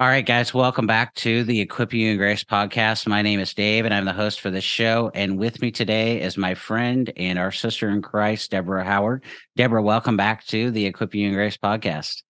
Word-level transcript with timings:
All 0.00 0.06
right, 0.06 0.24
guys, 0.24 0.54
welcome 0.54 0.86
back 0.86 1.12
to 1.16 1.42
the 1.42 1.60
Equipping 1.60 1.98
You 1.98 2.12
in 2.12 2.18
Grace 2.18 2.44
podcast. 2.44 3.08
My 3.08 3.20
name 3.20 3.40
is 3.40 3.52
Dave, 3.52 3.84
and 3.84 3.92
I'm 3.92 4.04
the 4.04 4.12
host 4.12 4.40
for 4.40 4.48
this 4.48 4.62
show. 4.62 5.10
And 5.12 5.40
with 5.40 5.60
me 5.60 5.72
today 5.72 6.22
is 6.22 6.36
my 6.36 6.54
friend 6.54 7.12
and 7.16 7.36
our 7.36 7.50
sister 7.50 7.88
in 7.90 8.00
Christ, 8.00 8.52
Deborah 8.52 8.84
Howard. 8.84 9.24
Deborah, 9.56 9.82
welcome 9.82 10.16
back 10.16 10.46
to 10.46 10.70
the 10.70 10.86
Equipping 10.86 11.22
You 11.22 11.28
in 11.30 11.34
Grace 11.34 11.56
podcast. 11.56 12.22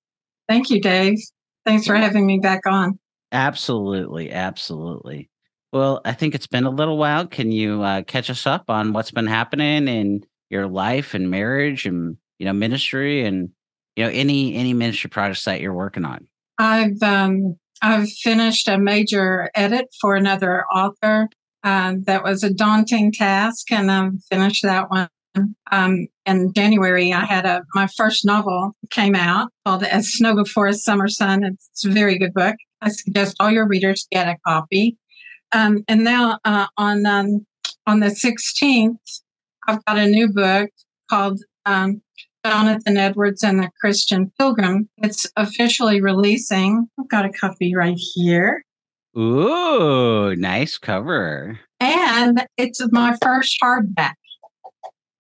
Thank 0.48 0.70
you, 0.70 0.80
Dave. 0.80 1.18
Thanks 1.66 1.86
for 1.86 1.94
having 1.94 2.24
me 2.24 2.38
back 2.38 2.60
on. 2.66 2.98
Absolutely, 3.32 4.32
absolutely. 4.32 5.28
Well, 5.70 6.00
I 6.06 6.14
think 6.14 6.34
it's 6.34 6.46
been 6.46 6.64
a 6.64 6.70
little 6.70 6.96
while. 6.96 7.26
Can 7.26 7.52
you 7.52 7.82
uh, 7.82 8.00
catch 8.00 8.30
us 8.30 8.46
up 8.46 8.70
on 8.70 8.94
what's 8.94 9.10
been 9.10 9.26
happening 9.26 9.88
in 9.88 10.24
your 10.48 10.68
life 10.68 11.12
and 11.12 11.30
marriage 11.30 11.84
and 11.84 12.16
you 12.38 12.46
know 12.46 12.54
ministry 12.54 13.26
and 13.26 13.50
you 13.94 14.04
know 14.04 14.10
any 14.10 14.54
any 14.54 14.72
ministry 14.72 15.10
projects 15.10 15.44
that 15.44 15.60
you're 15.60 15.74
working 15.74 16.06
on? 16.06 16.26
I've 16.58 17.00
um, 17.02 17.56
I've 17.82 18.10
finished 18.10 18.68
a 18.68 18.78
major 18.78 19.50
edit 19.54 19.86
for 20.00 20.16
another 20.16 20.64
author. 20.66 21.28
Uh, 21.64 21.94
that 22.04 22.22
was 22.22 22.44
a 22.44 22.52
daunting 22.52 23.12
task, 23.12 23.70
and 23.72 23.90
I've 23.90 24.12
finished 24.30 24.62
that 24.62 24.90
one. 24.90 25.08
Um, 25.70 26.06
in 26.26 26.52
January, 26.54 27.12
I 27.12 27.24
had 27.24 27.46
a 27.46 27.62
my 27.74 27.88
first 27.96 28.24
novel 28.24 28.72
came 28.90 29.14
out 29.14 29.50
called 29.64 29.82
"As 29.82 30.12
Snow 30.12 30.34
Before 30.34 30.66
a 30.66 30.74
Summer 30.74 31.08
Sun." 31.08 31.44
It's 31.44 31.84
a 31.84 31.90
very 31.90 32.18
good 32.18 32.32
book. 32.32 32.56
I 32.80 32.90
suggest 32.90 33.36
all 33.40 33.50
your 33.50 33.66
readers 33.66 34.06
get 34.10 34.28
a 34.28 34.36
copy. 34.46 34.96
Um, 35.52 35.84
and 35.88 36.04
now 36.04 36.38
uh, 36.44 36.66
on 36.76 37.06
um, 37.06 37.46
on 37.86 38.00
the 38.00 38.08
16th, 38.08 38.96
I've 39.66 39.84
got 39.84 39.98
a 39.98 40.06
new 40.06 40.28
book 40.32 40.70
called 41.10 41.40
um, 41.66 42.02
Jonathan 42.48 42.96
Edwards 42.96 43.42
and 43.42 43.58
the 43.58 43.68
Christian 43.78 44.32
Pilgrim. 44.38 44.88
It's 44.98 45.26
officially 45.36 46.00
releasing. 46.00 46.88
I've 46.98 47.08
got 47.08 47.26
a 47.26 47.28
copy 47.28 47.74
right 47.74 47.98
here. 48.14 48.64
Ooh, 49.16 50.34
nice 50.34 50.78
cover. 50.78 51.58
And 51.78 52.46
it's 52.56 52.80
my 52.90 53.16
first 53.22 53.58
hardback. 53.62 54.14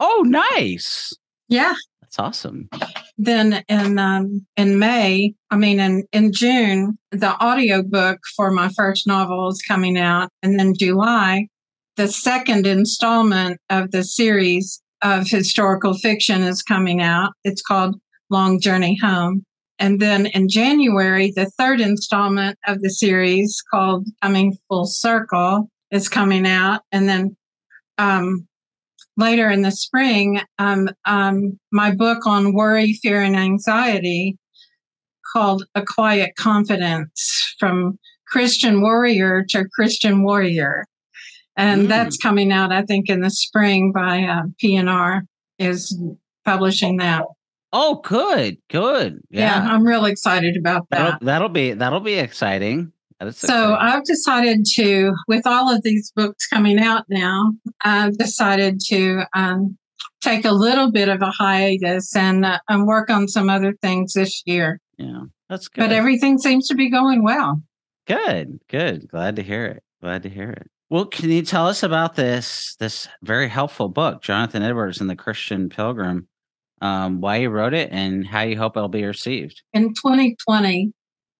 Oh, 0.00 0.24
nice. 0.26 1.12
Yeah. 1.48 1.74
That's 2.00 2.18
awesome. 2.18 2.70
Then 3.18 3.62
in 3.68 3.98
um, 3.98 4.46
in 4.56 4.78
May, 4.78 5.34
I 5.50 5.56
mean 5.56 5.80
in 5.80 6.04
in 6.12 6.32
June, 6.32 6.96
the 7.10 7.34
audiobook 7.44 8.20
for 8.36 8.50
my 8.50 8.70
first 8.70 9.06
novel 9.06 9.48
is 9.48 9.60
coming 9.68 9.98
out. 9.98 10.30
And 10.42 10.58
then 10.58 10.72
July, 10.78 11.48
the 11.96 12.08
second 12.08 12.66
installment 12.66 13.60
of 13.68 13.90
the 13.90 14.04
series 14.04 14.80
of 15.02 15.28
historical 15.28 15.94
fiction 15.94 16.42
is 16.42 16.62
coming 16.62 17.02
out. 17.02 17.32
It's 17.44 17.62
called 17.62 18.00
Long 18.30 18.60
Journey 18.60 18.96
Home. 19.02 19.44
And 19.78 20.00
then 20.00 20.26
in 20.26 20.48
January, 20.48 21.32
the 21.34 21.50
third 21.58 21.80
installment 21.80 22.58
of 22.66 22.82
the 22.82 22.90
series 22.90 23.62
called 23.70 24.08
Coming 24.22 24.56
Full 24.68 24.86
Circle 24.86 25.70
is 25.90 26.08
coming 26.08 26.46
out. 26.46 26.82
And 26.90 27.08
then 27.08 27.36
um, 27.96 28.46
later 29.16 29.50
in 29.50 29.62
the 29.62 29.70
spring, 29.70 30.40
um, 30.58 30.88
um, 31.04 31.58
my 31.70 31.94
book 31.94 32.26
on 32.26 32.54
worry, 32.54 32.94
fear, 32.94 33.22
and 33.22 33.36
anxiety 33.36 34.36
called 35.32 35.64
A 35.74 35.82
Quiet 35.84 36.34
Confidence 36.36 37.54
from 37.58 37.98
Christian 38.26 38.80
warrior 38.80 39.44
to 39.50 39.64
Christian 39.74 40.22
warrior 40.22 40.86
and 41.58 41.82
mm. 41.82 41.88
that's 41.88 42.16
coming 42.16 42.50
out 42.50 42.72
i 42.72 42.80
think 42.82 43.10
in 43.10 43.20
the 43.20 43.30
spring 43.30 43.92
by 43.92 44.22
uh, 44.22 44.42
p&r 44.58 45.22
is 45.58 45.98
publishing 46.48 46.96
that. 46.96 47.24
Oh 47.72 48.00
good 48.02 48.56
good. 48.70 49.20
Yeah, 49.30 49.62
yeah. 49.62 49.72
I'm 49.72 49.84
really 49.84 50.10
excited 50.10 50.56
about 50.56 50.86
that. 50.90 51.20
That'll, 51.20 51.26
that'll 51.26 51.48
be 51.50 51.72
that'll 51.72 52.00
be 52.00 52.14
exciting. 52.14 52.92
So 53.20 53.26
exciting. 53.28 53.74
i've 53.74 54.04
decided 54.04 54.64
to 54.76 55.12
with 55.26 55.46
all 55.46 55.74
of 55.74 55.82
these 55.82 56.12
books 56.14 56.46
coming 56.46 56.78
out 56.78 57.04
now 57.08 57.52
i've 57.82 58.16
decided 58.16 58.78
to 58.86 59.24
um, 59.34 59.76
take 60.20 60.44
a 60.44 60.52
little 60.52 60.92
bit 60.92 61.08
of 61.08 61.20
a 61.20 61.30
hiatus 61.30 62.14
and 62.14 62.44
uh, 62.44 62.60
and 62.68 62.86
work 62.86 63.10
on 63.10 63.28
some 63.28 63.50
other 63.50 63.74
things 63.82 64.14
this 64.14 64.42
year. 64.46 64.80
Yeah 64.96 65.24
that's 65.48 65.68
good. 65.68 65.82
but 65.82 65.92
everything 65.92 66.38
seems 66.38 66.68
to 66.68 66.74
be 66.74 66.90
going 66.90 67.22
well. 67.22 67.60
Good 68.06 68.60
good. 68.68 69.08
Glad 69.08 69.36
to 69.36 69.42
hear 69.42 69.66
it. 69.66 69.82
Glad 70.00 70.22
to 70.22 70.30
hear 70.30 70.50
it 70.50 70.70
well, 70.90 71.04
can 71.04 71.30
you 71.30 71.42
tell 71.42 71.66
us 71.66 71.82
about 71.82 72.16
this 72.16 72.76
this 72.76 73.08
very 73.22 73.48
helpful 73.48 73.88
book, 73.88 74.22
Jonathan 74.22 74.62
Edwards 74.62 75.00
and 75.00 75.10
the 75.10 75.16
Christian 75.16 75.68
Pilgrim? 75.68 76.28
Um, 76.80 77.20
why 77.20 77.38
you 77.38 77.50
wrote 77.50 77.74
it 77.74 77.90
and 77.90 78.24
how 78.24 78.42
you 78.42 78.56
hope 78.56 78.76
it'll 78.76 78.88
be 78.88 79.04
received. 79.04 79.62
In 79.72 79.88
2020, 79.94 80.92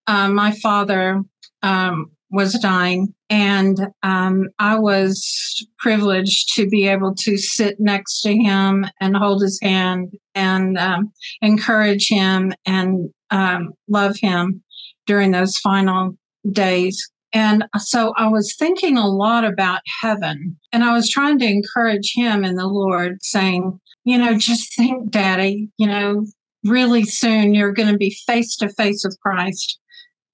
uh, 0.09 0.29
my 0.29 0.51
father 0.51 1.23
um, 1.63 2.11
was 2.31 2.55
dying, 2.55 3.15
and 3.31 3.79
um, 4.03 4.49
I 4.59 4.79
was 4.79 5.65
privileged 5.79 6.55
to 6.57 6.69
be 6.69 6.89
able 6.89 7.15
to 7.15 7.37
sit 7.37 7.79
next 7.79 8.23
to 8.23 8.37
him 8.37 8.87
and 9.01 9.17
hold 9.17 9.43
his 9.43 9.59
hand 9.63 10.13
and 10.35 10.77
um, 10.77 11.13
encourage 11.41 12.09
him 12.09 12.53
and 12.67 13.11
um, 13.31 13.73
love 13.89 14.17
him 14.17 14.63
during 15.07 15.31
those 15.31 15.57
final 15.59 16.17
days. 16.51 17.11
And 17.33 17.65
so 17.77 18.15
I 18.17 18.29
was 18.29 18.57
thinking 18.57 18.97
a 18.97 19.07
lot 19.07 19.45
about 19.45 19.81
heaven 20.01 20.57
and 20.73 20.83
I 20.83 20.95
was 20.95 21.11
trying 21.11 21.39
to 21.41 21.47
encourage 21.47 22.15
him 22.15 22.45
in 22.45 22.57
the 22.57 22.67
Lord, 22.67 23.19
saying, 23.23 23.79
you 24.05 24.17
know, 24.17 24.39
just 24.39 24.75
think, 24.75 25.11
Daddy, 25.11 25.69
you 25.77 25.87
know, 25.87 26.25
really 26.65 27.05
soon 27.05 27.55
you're 27.55 27.73
going 27.73 27.93
to 27.93 27.99
be 27.99 28.17
face 28.27 28.57
to 28.57 28.69
face 28.71 29.05
with 29.05 29.19
Christ. 29.21 29.79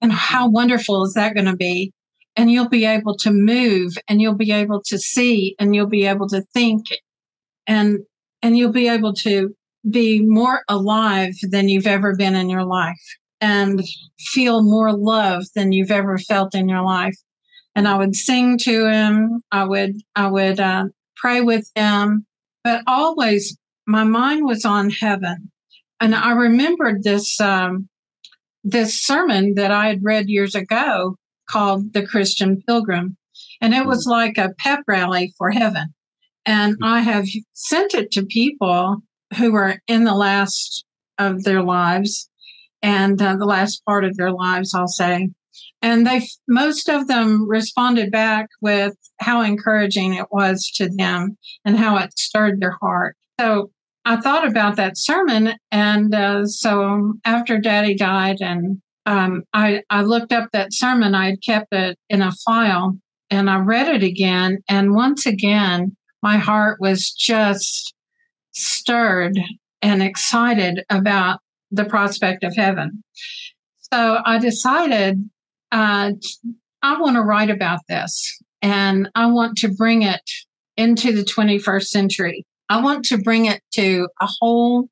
And 0.01 0.11
how 0.11 0.49
wonderful 0.49 1.03
is 1.03 1.13
that 1.13 1.33
going 1.33 1.47
to 1.47 1.55
be? 1.55 1.93
And 2.37 2.51
you'll 2.51 2.69
be 2.69 2.85
able 2.85 3.17
to 3.17 3.31
move 3.31 3.97
and 4.07 4.21
you'll 4.21 4.35
be 4.35 4.51
able 4.51 4.81
to 4.87 4.97
see 4.97 5.55
and 5.59 5.75
you'll 5.75 5.87
be 5.87 6.05
able 6.05 6.27
to 6.29 6.41
think 6.53 6.85
and 7.67 7.99
and 8.41 8.57
you'll 8.57 8.71
be 8.71 8.87
able 8.87 9.13
to 9.13 9.55
be 9.89 10.21
more 10.21 10.61
alive 10.67 11.33
than 11.49 11.69
you've 11.69 11.87
ever 11.87 12.15
been 12.15 12.35
in 12.35 12.49
your 12.49 12.65
life 12.65 13.17
and 13.41 13.81
feel 14.19 14.63
more 14.63 14.93
love 14.93 15.43
than 15.55 15.71
you've 15.71 15.91
ever 15.91 16.17
felt 16.17 16.55
in 16.55 16.69
your 16.69 16.83
life. 16.83 17.15
And 17.75 17.87
I 17.87 17.97
would 17.97 18.15
sing 18.15 18.57
to 18.59 18.89
him. 18.89 19.41
I 19.51 19.65
would 19.65 19.97
I 20.15 20.27
would 20.27 20.59
uh, 20.59 20.85
pray 21.17 21.41
with 21.41 21.69
him, 21.75 22.25
but 22.63 22.81
always 22.87 23.57
my 23.85 24.03
mind 24.03 24.45
was 24.45 24.65
on 24.65 24.89
heaven. 24.89 25.51
And 25.99 26.15
I 26.15 26.31
remembered 26.31 27.03
this 27.03 27.39
um, 27.39 27.89
this 28.63 28.99
sermon 28.99 29.55
that 29.55 29.71
I 29.71 29.87
had 29.87 30.03
read 30.03 30.29
years 30.29 30.55
ago 30.55 31.17
called 31.49 31.93
"The 31.93 32.05
Christian 32.05 32.61
Pilgrim," 32.67 33.17
and 33.61 33.73
it 33.73 33.85
was 33.85 34.05
like 34.05 34.37
a 34.37 34.53
pep 34.59 34.81
rally 34.87 35.33
for 35.37 35.51
heaven. 35.51 35.93
And 36.45 36.77
I 36.83 37.01
have 37.01 37.27
sent 37.53 37.93
it 37.93 38.11
to 38.11 38.25
people 38.25 38.97
who 39.37 39.55
are 39.55 39.79
in 39.87 40.03
the 40.03 40.13
last 40.13 40.85
of 41.17 41.43
their 41.43 41.63
lives 41.63 42.29
and 42.85 43.19
uh, 43.19 43.35
the 43.35 43.45
last 43.45 43.83
part 43.83 44.05
of 44.05 44.15
their 44.15 44.31
lives, 44.31 44.75
I'll 44.75 44.87
say. 44.87 45.29
And 45.81 46.05
they, 46.05 46.21
most 46.47 46.87
of 46.87 47.07
them 47.07 47.49
responded 47.49 48.11
back 48.11 48.47
with 48.61 48.95
how 49.19 49.41
encouraging 49.41 50.13
it 50.13 50.27
was 50.29 50.69
to 50.75 50.87
them 50.87 51.35
and 51.65 51.77
how 51.77 51.97
it 51.97 52.17
stirred 52.17 52.61
their 52.61 52.77
heart. 52.79 53.17
So 53.39 53.71
I 54.05 54.17
thought 54.17 54.47
about 54.47 54.75
that 54.75 54.99
sermon. 54.99 55.53
And 55.71 56.13
uh, 56.13 56.45
so 56.45 57.15
after 57.25 57.57
daddy 57.59 57.95
died, 57.95 58.37
and 58.39 58.79
um, 59.07 59.43
I, 59.51 59.81
I 59.89 60.03
looked 60.03 60.31
up 60.31 60.49
that 60.53 60.71
sermon, 60.71 61.15
I 61.15 61.31
had 61.31 61.41
kept 61.41 61.73
it 61.73 61.97
in 62.09 62.21
a 62.21 62.33
file 62.45 62.97
and 63.31 63.49
I 63.49 63.57
read 63.57 63.87
it 63.87 64.03
again. 64.03 64.59
And 64.69 64.93
once 64.93 65.25
again, 65.25 65.97
my 66.21 66.37
heart 66.37 66.79
was 66.79 67.09
just 67.11 67.95
stirred 68.51 69.39
and 69.81 70.03
excited 70.03 70.83
about 70.91 71.39
the 71.75 71.85
prospect 71.85 72.43
of 72.43 72.55
heaven. 72.55 73.03
So 73.93 74.19
I 74.25 74.39
decided 74.39 75.29
uh, 75.71 76.11
I 76.81 76.99
want 76.99 77.15
to 77.15 77.21
write 77.21 77.49
about 77.49 77.79
this 77.87 78.39
and 78.61 79.09
I 79.15 79.27
want 79.27 79.57
to 79.59 79.73
bring 79.73 80.01
it 80.03 80.21
into 80.77 81.11
the 81.11 81.23
21st 81.23 81.85
century. 81.85 82.45
I 82.69 82.81
want 82.81 83.05
to 83.05 83.17
bring 83.17 83.45
it 83.45 83.61
to 83.73 84.07
a 84.21 84.27
whole 84.27 84.89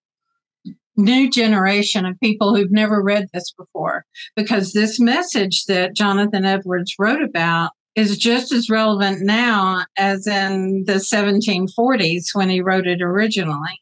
new 0.95 1.29
generation 1.29 2.05
of 2.05 2.19
people 2.19 2.55
who've 2.55 2.71
never 2.71 3.01
read 3.01 3.27
this 3.33 3.51
before 3.57 4.05
because 4.35 4.73
this 4.73 4.99
message 4.99 5.65
that 5.65 5.95
Jonathan 5.95 6.45
Edwards 6.45 6.93
wrote 6.99 7.23
about 7.23 7.71
is 7.95 8.17
just 8.17 8.51
as 8.51 8.69
relevant 8.69 9.21
now 9.21 9.85
as 9.97 10.27
in 10.27 10.83
the 10.85 10.93
1740s 10.93 12.25
when 12.33 12.49
he 12.49 12.61
wrote 12.61 12.87
it 12.87 13.01
originally. 13.01 13.79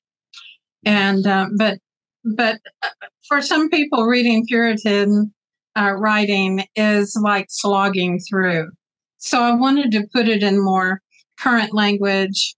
And 0.86 1.28
uh, 1.28 1.48
but 1.58 1.80
but 2.24 2.60
uh, 2.84 2.90
for 3.28 3.42
some 3.42 3.70
people, 3.70 4.06
reading 4.06 4.46
Puritan 4.46 5.34
uh, 5.78 5.94
writing 5.94 6.66
is 6.76 7.18
like 7.22 7.48
slogging 7.50 8.20
through. 8.30 8.70
So 9.18 9.42
I 9.42 9.54
wanted 9.54 9.92
to 9.92 10.08
put 10.14 10.28
it 10.28 10.44
in 10.44 10.64
more 10.64 11.02
current 11.40 11.74
language. 11.74 12.56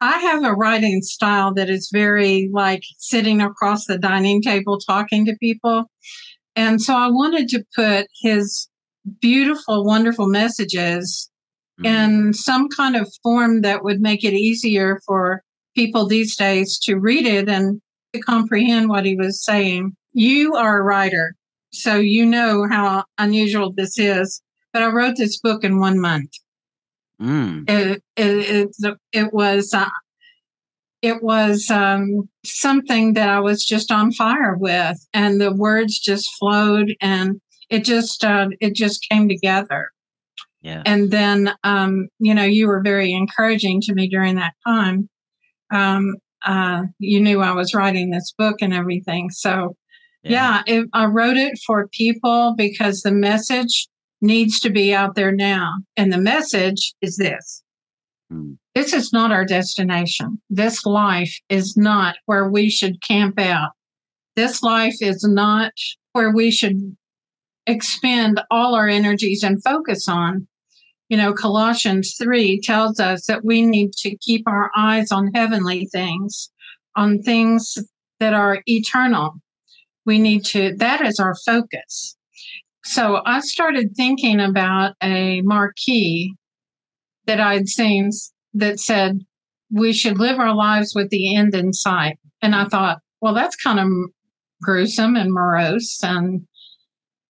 I 0.00 0.18
have 0.18 0.44
a 0.44 0.54
writing 0.54 1.00
style 1.02 1.54
that 1.54 1.70
is 1.70 1.90
very 1.92 2.50
like 2.52 2.82
sitting 2.98 3.40
across 3.40 3.86
the 3.86 3.98
dining 3.98 4.42
table 4.42 4.78
talking 4.78 5.24
to 5.26 5.36
people. 5.40 5.84
And 6.56 6.80
so 6.80 6.94
I 6.94 7.08
wanted 7.08 7.48
to 7.48 7.64
put 7.74 8.06
his 8.22 8.68
beautiful, 9.20 9.84
wonderful 9.84 10.28
messages 10.28 11.30
mm-hmm. 11.80 11.86
in 11.86 12.32
some 12.34 12.68
kind 12.68 12.96
of 12.96 13.10
form 13.22 13.62
that 13.62 13.82
would 13.82 14.00
make 14.00 14.24
it 14.24 14.34
easier 14.34 15.00
for 15.06 15.42
people 15.74 16.06
these 16.06 16.36
days 16.36 16.78
to 16.80 16.96
read 16.96 17.26
it 17.26 17.48
and 17.48 17.80
comprehend 18.20 18.88
what 18.88 19.04
he 19.04 19.16
was 19.16 19.44
saying. 19.44 19.96
You 20.12 20.54
are 20.54 20.78
a 20.78 20.82
writer, 20.82 21.34
so 21.72 21.96
you 21.96 22.24
know 22.24 22.66
how 22.70 23.04
unusual 23.18 23.72
this 23.72 23.98
is. 23.98 24.40
But 24.72 24.82
I 24.82 24.86
wrote 24.88 25.16
this 25.16 25.38
book 25.40 25.64
in 25.64 25.78
one 25.78 26.00
month. 26.00 26.30
Mm. 27.20 27.68
It, 27.70 28.02
it, 28.16 28.70
it, 28.82 28.96
it, 29.12 29.32
was 29.32 29.72
uh, 29.72 29.88
it 31.02 31.22
was 31.22 31.70
um, 31.70 32.28
something 32.44 33.14
that 33.14 33.28
I 33.28 33.40
was 33.40 33.64
just 33.64 33.92
on 33.92 34.12
fire 34.12 34.56
with, 34.56 34.96
and 35.12 35.40
the 35.40 35.54
words 35.54 35.98
just 35.98 36.30
flowed, 36.38 36.94
and 37.00 37.40
it 37.70 37.84
just 37.84 38.24
uh, 38.24 38.48
it 38.60 38.74
just 38.74 39.06
came 39.08 39.28
together. 39.28 39.90
Yeah. 40.62 40.82
And 40.86 41.10
then 41.10 41.54
um, 41.62 42.08
you 42.18 42.34
know 42.34 42.44
you 42.44 42.66
were 42.66 42.82
very 42.82 43.12
encouraging 43.12 43.80
to 43.82 43.94
me 43.94 44.08
during 44.08 44.36
that 44.36 44.54
time. 44.66 45.08
Um, 45.70 46.14
uh, 46.44 46.82
you 46.98 47.20
knew 47.20 47.40
I 47.40 47.52
was 47.52 47.74
writing 47.74 48.10
this 48.10 48.32
book 48.36 48.56
and 48.60 48.72
everything, 48.72 49.30
so 49.30 49.76
yeah, 50.22 50.62
yeah 50.66 50.78
it, 50.80 50.88
I 50.92 51.06
wrote 51.06 51.36
it 51.36 51.58
for 51.66 51.88
people 51.88 52.54
because 52.56 53.02
the 53.02 53.12
message 53.12 53.88
needs 54.20 54.60
to 54.60 54.70
be 54.70 54.94
out 54.94 55.14
there 55.14 55.32
now, 55.32 55.74
and 55.96 56.12
the 56.12 56.18
message 56.18 56.94
is 57.00 57.16
this: 57.16 57.62
hmm. 58.30 58.52
this 58.74 58.92
is 58.92 59.12
not 59.12 59.32
our 59.32 59.44
destination. 59.44 60.40
This 60.50 60.84
life 60.84 61.34
is 61.48 61.76
not 61.76 62.16
where 62.26 62.48
we 62.48 62.70
should 62.70 63.02
camp 63.02 63.38
out. 63.38 63.72
This 64.36 64.62
life 64.62 64.96
is 65.00 65.24
not 65.24 65.72
where 66.12 66.32
we 66.32 66.50
should 66.50 66.96
expend 67.66 68.40
all 68.50 68.74
our 68.74 68.88
energies 68.88 69.42
and 69.42 69.62
focus 69.62 70.08
on. 70.08 70.46
You 71.08 71.16
know, 71.16 71.32
Colossians 71.34 72.16
3 72.20 72.60
tells 72.62 72.98
us 72.98 73.26
that 73.26 73.44
we 73.44 73.62
need 73.62 73.92
to 73.98 74.16
keep 74.16 74.46
our 74.46 74.70
eyes 74.76 75.12
on 75.12 75.32
heavenly 75.34 75.86
things, 75.86 76.50
on 76.96 77.20
things 77.22 77.76
that 78.20 78.32
are 78.32 78.62
eternal. 78.66 79.34
We 80.06 80.18
need 80.18 80.44
to, 80.46 80.74
that 80.76 81.02
is 81.02 81.18
our 81.18 81.34
focus. 81.46 82.16
So 82.84 83.22
I 83.24 83.40
started 83.40 83.94
thinking 83.96 84.40
about 84.40 84.94
a 85.02 85.40
marquee 85.42 86.34
that 87.26 87.40
I'd 87.40 87.68
seen 87.68 88.10
that 88.54 88.78
said, 88.80 89.20
we 89.72 89.92
should 89.92 90.18
live 90.18 90.38
our 90.38 90.54
lives 90.54 90.92
with 90.94 91.08
the 91.10 91.34
end 91.34 91.54
in 91.54 91.72
sight. 91.72 92.18
And 92.42 92.54
I 92.54 92.66
thought, 92.66 92.98
well, 93.20 93.34
that's 93.34 93.56
kind 93.56 93.80
of 93.80 93.88
gruesome 94.62 95.16
and 95.16 95.32
morose 95.32 95.98
and 96.02 96.46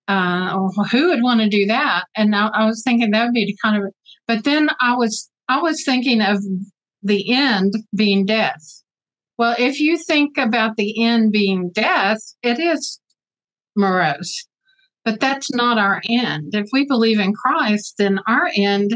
uh, 0.09 0.59
who 0.91 1.09
would 1.09 1.23
want 1.23 1.41
to 1.41 1.49
do 1.49 1.67
that? 1.67 2.05
And 2.17 2.35
I, 2.35 2.49
I 2.49 2.67
was 2.67 2.83
thinking 2.83 3.11
that 3.11 3.25
would 3.25 3.35
be 3.35 3.56
kind 3.62 3.83
of, 3.83 3.93
but 4.27 4.45
then 4.45 4.71
I 4.81 4.97
was, 4.97 5.31
I 5.49 5.61
was 5.61 5.85
thinking 5.85 6.21
of 6.21 6.39
the 7.03 7.33
end 7.33 7.75
being 7.95 8.27
death. 8.27 8.83
Well, 9.39 9.56
if 9.59 9.81
you 9.81 9.99
think 9.99 10.39
about 10.39 10.77
the 10.77 11.05
end 11.05 11.33
being 11.33 11.71
death, 11.71 12.19
it 12.43 12.59
is 12.59 13.01
morose, 13.77 14.47
but 15.05 15.21
that's 15.21 15.53
not 15.53 15.79
our 15.79 16.01
end. 16.09 16.55
If 16.55 16.69
we 16.73 16.87
believe 16.87 17.19
in 17.19 17.35
Christ, 17.35 17.95
then 17.99 18.21
our 18.29 18.51
end 18.56 18.95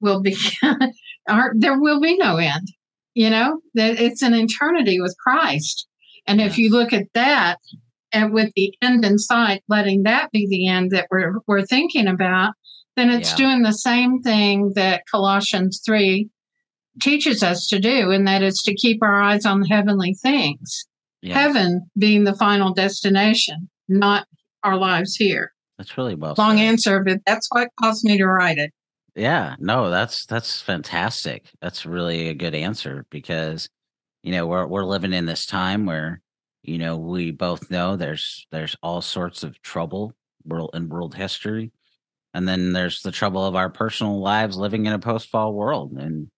will 0.00 0.20
be, 0.20 0.36
our, 1.28 1.52
there 1.56 1.80
will 1.80 2.00
be 2.00 2.16
no 2.16 2.36
end. 2.36 2.68
You 3.14 3.30
know, 3.30 3.60
that 3.74 3.98
it's 3.98 4.22
an 4.22 4.32
eternity 4.32 5.00
with 5.00 5.16
Christ. 5.18 5.88
And 6.28 6.40
if 6.40 6.56
you 6.56 6.70
look 6.70 6.92
at 6.92 7.06
that, 7.14 7.58
and 8.12 8.32
with 8.32 8.52
the 8.54 8.74
end 8.82 9.04
in 9.04 9.18
sight, 9.18 9.62
letting 9.68 10.02
that 10.04 10.30
be 10.30 10.46
the 10.48 10.68
end 10.68 10.90
that 10.92 11.08
we're 11.10 11.34
we're 11.46 11.66
thinking 11.66 12.06
about, 12.06 12.54
then 12.96 13.10
it's 13.10 13.30
yeah. 13.30 13.36
doing 13.36 13.62
the 13.62 13.72
same 13.72 14.22
thing 14.22 14.72
that 14.74 15.04
Colossians 15.10 15.80
three 15.84 16.28
teaches 17.00 17.42
us 17.42 17.66
to 17.68 17.78
do, 17.78 18.10
and 18.10 18.26
that 18.26 18.42
is 18.42 18.62
to 18.64 18.74
keep 18.74 19.02
our 19.02 19.20
eyes 19.22 19.46
on 19.46 19.60
the 19.60 19.68
heavenly 19.68 20.14
things. 20.14 20.86
Yes. 21.22 21.36
Heaven 21.36 21.88
being 21.98 22.24
the 22.24 22.34
final 22.34 22.72
destination, 22.72 23.68
not 23.88 24.26
our 24.62 24.76
lives 24.76 25.16
here. 25.16 25.52
That's 25.76 25.96
really 25.96 26.14
well. 26.14 26.34
Long 26.36 26.58
said. 26.58 26.64
answer, 26.64 27.04
but 27.04 27.20
that's 27.26 27.48
what 27.50 27.68
caused 27.80 28.04
me 28.04 28.18
to 28.18 28.26
write 28.26 28.58
it. 28.58 28.72
Yeah, 29.14 29.56
no, 29.58 29.90
that's 29.90 30.26
that's 30.26 30.60
fantastic. 30.60 31.50
That's 31.60 31.86
really 31.86 32.28
a 32.28 32.34
good 32.34 32.54
answer 32.54 33.06
because 33.10 33.68
you 34.22 34.32
know 34.32 34.46
we're 34.46 34.66
we're 34.66 34.84
living 34.84 35.12
in 35.12 35.26
this 35.26 35.46
time 35.46 35.86
where 35.86 36.20
you 36.68 36.78
know, 36.78 36.98
we 36.98 37.30
both 37.30 37.70
know 37.70 37.96
there's 37.96 38.46
there's 38.52 38.76
all 38.82 39.00
sorts 39.00 39.42
of 39.42 39.60
trouble 39.62 40.12
world 40.44 40.70
in 40.74 40.88
world 40.88 41.14
history. 41.14 41.72
And 42.34 42.46
then 42.46 42.72
there's 42.72 43.00
the 43.00 43.10
trouble 43.10 43.44
of 43.44 43.56
our 43.56 43.70
personal 43.70 44.20
lives 44.20 44.56
living 44.56 44.84
in 44.86 44.92
a 44.92 44.98
post-fall 44.98 45.54
world. 45.54 45.92
And 45.92 46.30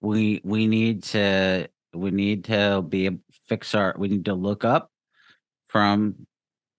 we 0.00 0.40
we 0.42 0.66
need 0.66 1.02
to 1.04 1.68
we 1.92 2.10
need 2.10 2.44
to 2.44 2.82
be 2.82 3.10
fix 3.46 3.74
our 3.74 3.94
we 3.98 4.08
need 4.08 4.24
to 4.24 4.34
look 4.34 4.64
up 4.64 4.90
from 5.66 6.26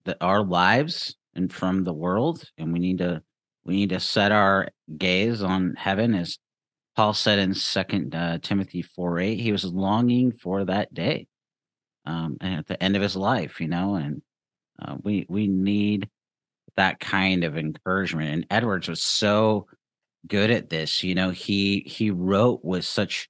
the, 0.05 0.17
our 0.23 0.43
lives 0.43 1.15
and 1.35 1.51
from 1.53 1.83
the 1.83 1.93
world 1.93 2.43
and 2.57 2.73
we 2.73 2.79
need 2.79 2.99
to 2.99 3.21
we 3.65 3.75
need 3.75 3.89
to 3.89 3.99
set 3.99 4.31
our 4.31 4.67
gaze 4.97 5.41
on 5.41 5.75
heaven 5.75 6.13
as 6.13 6.37
paul 6.95 7.13
said 7.13 7.39
in 7.39 7.53
second 7.53 8.13
uh, 8.15 8.37
timothy 8.41 8.81
4 8.81 9.19
8 9.19 9.35
he 9.39 9.51
was 9.51 9.65
longing 9.65 10.31
for 10.31 10.65
that 10.65 10.93
day 10.93 11.27
um, 12.05 12.37
and 12.41 12.55
at 12.55 12.67
the 12.67 12.81
end 12.81 12.95
of 12.95 13.01
his 13.01 13.15
life, 13.15 13.59
you 13.59 13.67
know, 13.67 13.95
and 13.95 14.21
uh, 14.81 14.95
we 15.03 15.25
we 15.29 15.47
need 15.47 16.09
that 16.75 16.99
kind 16.99 17.43
of 17.43 17.57
encouragement. 17.57 18.29
And 18.29 18.47
Edwards 18.49 18.87
was 18.87 19.01
so 19.01 19.67
good 20.27 20.51
at 20.51 20.69
this, 20.69 21.03
you 21.03 21.15
know. 21.15 21.29
He 21.31 21.83
he 21.85 22.11
wrote 22.11 22.63
with 22.63 22.85
such 22.85 23.29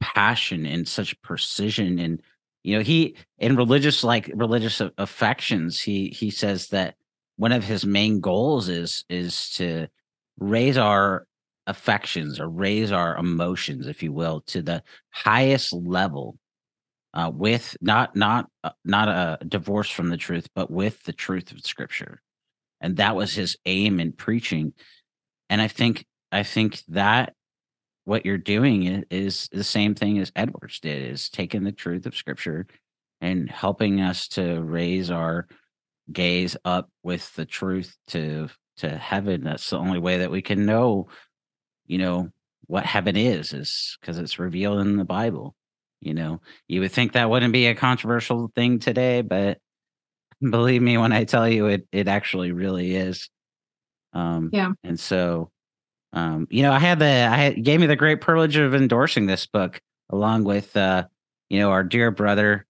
passion 0.00 0.66
and 0.66 0.86
such 0.86 1.20
precision, 1.22 1.98
and 1.98 2.22
you 2.62 2.76
know, 2.76 2.82
he 2.82 3.16
in 3.38 3.56
religious 3.56 4.04
like 4.04 4.30
religious 4.34 4.80
affections, 4.98 5.80
he 5.80 6.08
he 6.08 6.30
says 6.30 6.68
that 6.68 6.96
one 7.36 7.52
of 7.52 7.64
his 7.64 7.84
main 7.84 8.20
goals 8.20 8.68
is 8.68 9.04
is 9.08 9.50
to 9.50 9.88
raise 10.38 10.76
our 10.76 11.26
affections 11.66 12.38
or 12.38 12.48
raise 12.48 12.92
our 12.92 13.16
emotions, 13.16 13.86
if 13.86 14.02
you 14.02 14.12
will, 14.12 14.42
to 14.42 14.62
the 14.62 14.82
highest 15.10 15.72
level 15.72 16.36
uh, 17.14 17.30
with 17.32 17.76
not 17.80 18.16
not 18.16 18.50
uh, 18.64 18.70
not 18.84 19.08
a 19.08 19.44
divorce 19.44 19.88
from 19.88 20.08
the 20.08 20.16
truth, 20.16 20.48
but 20.54 20.70
with 20.70 21.04
the 21.04 21.12
truth 21.12 21.52
of 21.52 21.64
Scripture, 21.64 22.20
and 22.80 22.96
that 22.96 23.14
was 23.14 23.34
his 23.34 23.56
aim 23.64 24.00
in 24.00 24.12
preaching. 24.12 24.72
And 25.48 25.62
I 25.62 25.68
think 25.68 26.04
I 26.32 26.42
think 26.42 26.82
that 26.88 27.34
what 28.04 28.26
you're 28.26 28.36
doing 28.36 28.82
is, 28.82 29.04
is 29.10 29.48
the 29.52 29.64
same 29.64 29.94
thing 29.94 30.18
as 30.18 30.32
Edwards 30.34 30.80
did: 30.80 31.12
is 31.12 31.30
taking 31.30 31.62
the 31.62 31.72
truth 31.72 32.04
of 32.04 32.16
Scripture 32.16 32.66
and 33.20 33.48
helping 33.48 34.00
us 34.00 34.26
to 34.28 34.60
raise 34.60 35.10
our 35.10 35.46
gaze 36.12 36.56
up 36.64 36.90
with 37.04 37.32
the 37.36 37.46
truth 37.46 37.96
to 38.08 38.48
to 38.78 38.88
heaven. 38.88 39.44
That's 39.44 39.70
the 39.70 39.78
only 39.78 40.00
way 40.00 40.18
that 40.18 40.32
we 40.32 40.42
can 40.42 40.66
know, 40.66 41.06
you 41.86 41.98
know, 41.98 42.30
what 42.66 42.84
heaven 42.84 43.16
is, 43.16 43.52
is 43.52 43.96
because 44.00 44.18
it's 44.18 44.40
revealed 44.40 44.80
in 44.80 44.96
the 44.96 45.04
Bible. 45.04 45.54
You 46.04 46.14
know, 46.14 46.40
you 46.68 46.80
would 46.80 46.92
think 46.92 47.12
that 47.12 47.30
wouldn't 47.30 47.52
be 47.52 47.66
a 47.66 47.74
controversial 47.74 48.50
thing 48.54 48.78
today, 48.78 49.22
but 49.22 49.58
believe 50.50 50.82
me 50.82 50.98
when 50.98 51.12
I 51.12 51.24
tell 51.24 51.48
you 51.48 51.66
it 51.66 51.86
it 51.92 52.08
actually 52.08 52.52
really 52.52 52.94
is. 52.94 53.28
Um 54.12 54.50
yeah. 54.52 54.72
And 54.82 54.98
so 54.98 55.50
um, 56.12 56.46
you 56.48 56.62
know, 56.62 56.72
I 56.72 56.78
had 56.78 57.00
the 57.00 57.06
I 57.06 57.36
had, 57.36 57.64
gave 57.64 57.80
me 57.80 57.86
the 57.86 57.96
great 57.96 58.20
privilege 58.20 58.56
of 58.56 58.74
endorsing 58.74 59.26
this 59.26 59.46
book 59.46 59.80
along 60.10 60.44
with 60.44 60.76
uh, 60.76 61.06
you 61.50 61.58
know, 61.58 61.70
our 61.70 61.82
dear 61.82 62.10
brother 62.10 62.66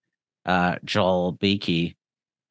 uh 0.46 0.76
Joel 0.84 1.32
Beeke. 1.32 1.96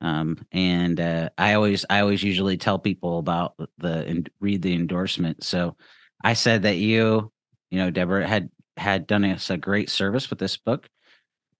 Um, 0.01 0.45
and 0.51 0.99
uh, 0.99 1.29
I 1.37 1.53
always 1.53 1.85
I 1.89 2.01
always 2.01 2.21
usually 2.21 2.57
tell 2.57 2.77
people 2.77 3.19
about 3.19 3.55
the 3.77 4.05
and 4.05 4.29
read 4.39 4.61
the 4.61 4.73
endorsement. 4.73 5.43
So 5.43 5.77
I 6.23 6.33
said 6.33 6.63
that 6.63 6.77
you, 6.77 7.31
you 7.71 7.79
know, 7.79 7.89
Deborah 7.89 8.27
had 8.27 8.49
had 8.77 9.07
done 9.07 9.25
us 9.25 9.49
a 9.49 9.57
great 9.57 9.89
service 9.89 10.29
with 10.29 10.39
this 10.39 10.57
book. 10.57 10.89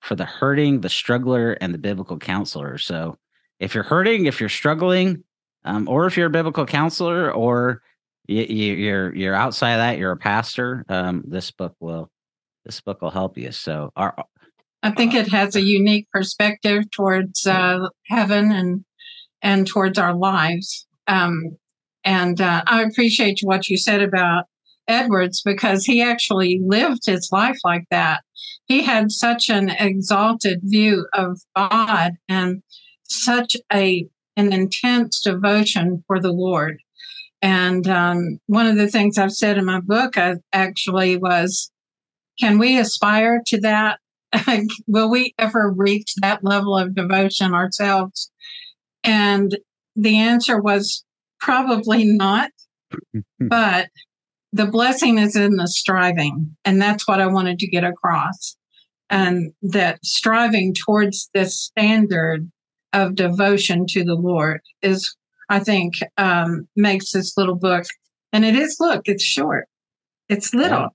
for 0.04 0.16
the 0.16 0.26
hurting, 0.26 0.82
the 0.82 0.90
struggler, 0.90 1.54
and 1.54 1.74
the 1.74 1.78
biblical 1.78 2.18
counselor. 2.18 2.78
So 2.78 3.18
if 3.60 3.74
you're 3.74 3.86
hurting, 3.86 4.26
if 4.26 4.42
you're 4.42 4.50
struggling, 4.50 5.24
um, 5.64 5.88
or 5.88 6.08
if 6.08 6.18
you're 6.18 6.28
a 6.28 6.30
biblical 6.30 6.66
counselor, 6.66 7.32
or 7.32 7.82
you, 8.28 8.44
you, 8.44 8.74
you're 8.74 9.16
you're 9.16 9.34
outside 9.34 9.72
of 9.72 9.78
that, 9.80 9.98
you're 9.98 10.12
a 10.12 10.18
pastor. 10.18 10.86
Um, 10.90 11.24
this 11.26 11.52
book 11.52 11.74
will 11.80 12.12
this 12.66 12.82
book 12.82 13.02
will 13.02 13.12
help 13.12 13.38
you. 13.38 13.54
So 13.54 13.92
our 13.96 14.14
I 14.84 14.92
think 14.92 15.14
it 15.14 15.30
has 15.32 15.56
a 15.56 15.62
unique 15.62 16.10
perspective 16.12 16.92
towards 16.92 17.48
uh, 17.48 17.88
heaven 18.08 18.52
and 18.52 18.84
and 19.42 19.66
towards 19.66 19.98
our 19.98 20.14
lives. 20.14 20.86
Um, 21.08 21.58
and 22.04 22.42
uh, 22.42 22.64
I 22.68 22.84
appreciate 22.84 23.40
what 23.44 23.70
you 23.70 23.78
said 23.78 24.02
about 24.02 24.46
Edwards 24.88 25.42
because 25.44 25.86
he 25.86 26.02
actually 26.02 26.60
lived 26.64 27.06
his 27.06 27.30
life 27.32 27.58
like 27.64 27.86
that. 27.92 28.22
He 28.66 28.82
had 28.82 29.12
such 29.12 29.50
an 29.50 29.70
exalted 29.70 30.60
view 30.64 31.08
of 31.14 31.40
God 31.56 32.14
and 32.30 32.62
such 33.04 33.56
a 33.72 34.08
an 34.36 34.52
intense 34.52 35.22
devotion 35.22 36.04
for 36.08 36.20
the 36.20 36.32
Lord. 36.32 36.80
And 37.42 37.88
um, 37.88 38.40
one 38.48 38.68
of 38.68 38.78
the 38.78 38.88
things 38.88 39.18
I've 39.18 39.34
said 39.34 39.58
in 39.58 39.66
my 39.66 39.80
book 39.80 40.18
uh, 40.18 40.36
actually 40.54 41.18
was, 41.18 41.72
can 42.40 42.58
we 42.58 42.80
aspire 42.80 43.42
to 43.48 43.60
that? 43.62 44.00
Will 44.88 45.12
we 45.12 45.36
ever 45.38 45.72
reach 45.76 46.16
that 46.22 46.44
level 46.44 46.76
of 46.78 46.96
devotion 46.96 47.54
ourselves? 47.54 48.32
And 49.04 49.56
the 49.96 50.18
answer 50.18 50.60
was 50.60 51.04
probably 51.40 52.06
not. 52.06 52.50
but 53.40 53.90
the 54.54 54.68
blessing 54.68 55.18
is 55.18 55.36
in 55.36 55.56
the 55.56 55.68
striving. 55.68 56.56
And 56.64 56.82
that's 56.82 57.08
what 57.08 57.20
I 57.20 57.26
wanted 57.26 57.60
to 57.60 57.68
get 57.68 57.84
across. 57.84 58.56
And 59.10 59.52
that 59.64 60.00
striving 60.06 60.74
towards 60.74 61.30
this 61.34 61.60
standard 61.60 62.50
of 62.94 63.16
devotion 63.16 63.86
to 63.88 64.04
the 64.04 64.16
Lord 64.16 64.62
is, 64.82 65.16
I 65.50 65.60
think, 65.60 65.96
um, 66.18 66.68
makes 66.76 67.12
this 67.12 67.36
little 67.36 67.56
book. 67.56 67.86
And 68.32 68.46
it 68.46 68.56
is, 68.56 68.78
look, 68.80 69.02
it's 69.06 69.24
short, 69.24 69.68
it's 70.30 70.54
little. 70.54 70.90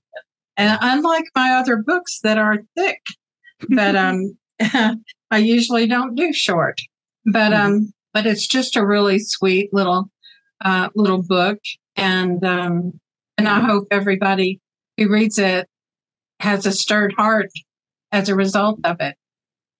And 0.57 0.77
unlike 0.81 1.25
my 1.35 1.51
other 1.51 1.77
books 1.77 2.19
that 2.23 2.37
are 2.37 2.59
thick, 2.75 3.01
but 3.69 3.95
um, 3.95 4.37
I 5.31 5.37
usually 5.37 5.85
don't 5.85 6.15
do 6.15 6.33
short. 6.33 6.79
But 7.25 7.51
mm-hmm. 7.51 7.65
um, 7.65 7.93
but 8.13 8.25
it's 8.25 8.47
just 8.47 8.75
a 8.75 8.85
really 8.85 9.19
sweet 9.19 9.73
little 9.73 10.09
uh, 10.63 10.89
little 10.95 11.21
book, 11.21 11.59
and 11.95 12.43
um, 12.43 12.99
and 13.39 13.47
I 13.47 13.61
hope 13.61 13.87
everybody 13.89 14.59
who 14.97 15.09
reads 15.09 15.39
it 15.39 15.67
has 16.41 16.65
a 16.65 16.73
stirred 16.73 17.13
heart 17.17 17.49
as 18.11 18.27
a 18.27 18.35
result 18.35 18.79
of 18.83 18.97
it. 18.99 19.15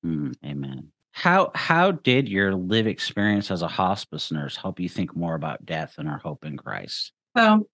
Mm, 0.06 0.34
amen. 0.46 0.92
How 1.12 1.52
how 1.54 1.92
did 1.92 2.30
your 2.30 2.56
live 2.56 2.88
experience 2.88 3.52
as 3.52 3.62
a 3.62 3.68
hospice 3.68 4.32
nurse 4.32 4.56
help 4.56 4.80
you 4.80 4.88
think 4.88 5.14
more 5.14 5.36
about 5.36 5.66
death 5.66 5.96
and 5.98 6.08
our 6.08 6.20
hope 6.20 6.46
in 6.46 6.56
Christ? 6.56 7.12
Well, 7.36 7.68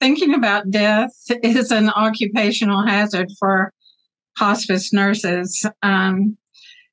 thinking 0.00 0.34
about 0.34 0.70
death 0.70 1.14
is 1.42 1.70
an 1.70 1.88
occupational 1.88 2.86
hazard 2.86 3.30
for 3.38 3.72
hospice 4.36 4.92
nurses. 4.92 5.66
Um, 5.82 6.36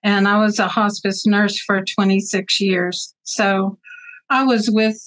and 0.01 0.29
I 0.29 0.39
was 0.39 0.59
a 0.59 0.69
hospice 0.69 1.25
nurse 1.25 1.59
for 1.59 1.83
26 1.83 2.61
years. 2.61 3.13
So 3.23 3.77
I 4.29 4.45
was 4.45 4.69
with 4.69 4.97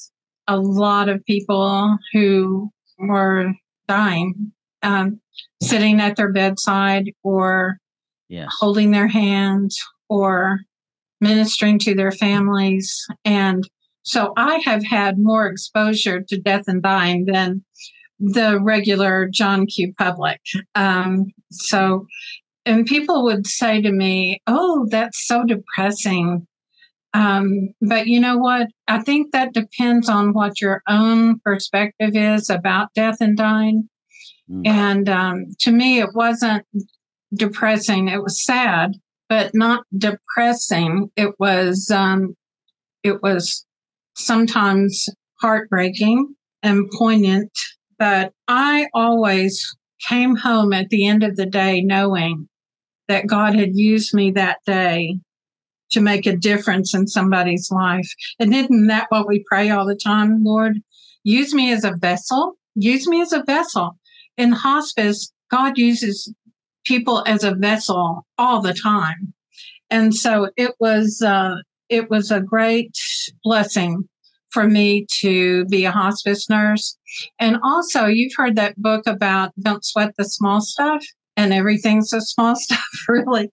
a 0.47 0.59
lot 0.59 1.09
of 1.09 1.25
people 1.25 1.97
who 2.13 2.71
were 2.99 3.53
dying, 3.89 4.53
um, 4.83 5.21
sitting 5.63 6.01
at 6.01 6.17
their 6.17 6.33
bedside 6.33 7.13
or 7.23 7.79
yes. 8.29 8.49
holding 8.59 8.91
their 8.91 9.09
hands 9.09 9.79
or 10.09 10.61
ministering 11.21 11.79
to 11.79 11.95
their 11.95 12.13
families. 12.13 13.07
And 13.25 13.69
so 14.03 14.33
I 14.37 14.61
have 14.65 14.85
had 14.85 15.19
more 15.19 15.47
exposure 15.47 16.21
to 16.23 16.41
death 16.41 16.65
and 16.67 16.83
dying 16.83 17.27
than 17.27 17.65
the 18.19 18.61
regular 18.61 19.29
John 19.33 19.67
Q 19.67 19.95
public. 19.99 20.41
Um, 20.75 21.27
so, 21.51 22.07
and 22.67 22.87
people 22.87 23.25
would 23.25 23.47
say 23.47 23.81
to 23.81 23.93
me, 23.93 24.41
Oh, 24.47 24.87
that's 24.91 25.27
so 25.27 25.45
depressing. 25.45 26.47
Um, 27.15 27.75
but 27.81 28.07
you 28.07 28.21
know 28.21 28.39
what? 28.39 28.69
I 28.89 29.03
think 29.03 29.33
that 29.33 29.53
depends 29.53 30.09
on 30.09 30.33
what 30.33 30.61
your 30.61 30.83
own 30.89 31.41
perspective 31.41 32.13
is 32.15 32.49
about 32.49 32.95
death 32.95 33.19
and 33.21 33.37
dying. 33.37 33.89
Mm. 34.51 34.67
And 34.67 35.09
um, 35.09 35.45
to 35.61 35.73
me, 35.73 36.01
it 36.01 36.11
wasn't 36.15 36.65
depressing. 37.35 38.09
It 38.09 38.23
was 38.23 38.45
sad, 38.45 38.93
but 39.29 39.55
not 39.55 39.85
depressing. 39.97 41.11
It 41.17 41.35
was 41.39 41.91
um, 41.91 42.35
it 43.03 43.23
was 43.23 43.67
sometimes 44.17 45.09
heartbreaking 45.41 46.35
and 46.63 46.91
poignant. 46.97 47.51
But 47.99 48.33
I 48.49 48.89
always 48.95 49.65
came 50.09 50.35
home 50.37 50.73
at 50.73 50.89
the 50.89 51.07
end 51.07 51.23
of 51.23 51.37
the 51.37 51.47
day 51.47 51.83
knowing 51.83 52.49
that 53.09 53.27
God 53.27 53.55
had 53.55 53.75
used 53.75 54.15
me 54.15 54.31
that 54.33 54.59
day 54.67 55.17
to 55.93 56.01
make 56.01 56.27
a 56.27 56.37
difference 56.37 56.95
in 56.95 57.07
somebody's 57.07 57.71
life. 57.71 58.09
And 58.39 58.55
isn't 58.55 58.87
that 58.89 59.07
what 59.11 59.29
we 59.29 59.45
pray 59.49 59.71
all 59.71 59.87
the 59.87 59.97
time, 59.97 60.43
Lord? 60.45 60.83
Use 61.25 61.55
me 61.55 61.73
as 61.73 61.85
a 61.85 61.97
vessel. 61.97 62.55
Use 62.75 63.07
me 63.07 63.21
as 63.23 63.33
a 63.33 63.45
vessel. 63.45 63.99
In 64.37 64.53
hospice, 64.53 65.33
God 65.51 65.79
uses 65.79 66.33
people 66.85 67.23
as 67.27 67.45
a 67.45 67.55
vessel 67.55 68.27
all 68.39 68.61
the 68.61 68.75
time. 68.75 69.33
And 69.91 70.15
so 70.15 70.51
it 70.57 70.75
was, 70.81 71.23
uh, 71.23 71.57
it 71.89 72.11
was 72.11 72.31
a 72.31 72.41
great 72.41 72.97
blessing 73.45 74.09
for 74.51 74.67
me 74.69 75.07
to 75.21 75.65
be 75.67 75.85
a 75.85 75.91
hospice 75.91 76.49
nurse. 76.49 76.97
And 77.39 77.59
also, 77.63 78.07
you've 78.07 78.35
heard 78.37 78.57
that 78.57 78.81
book 78.81 79.07
about 79.07 79.53
don't 79.61 79.85
sweat 79.85 80.15
the 80.17 80.25
small 80.25 80.61
stuff, 80.61 81.05
and 81.37 81.53
everything's 81.53 82.13
a 82.13 82.21
small 82.21 82.57
stuff, 82.59 82.85
really 83.09 83.51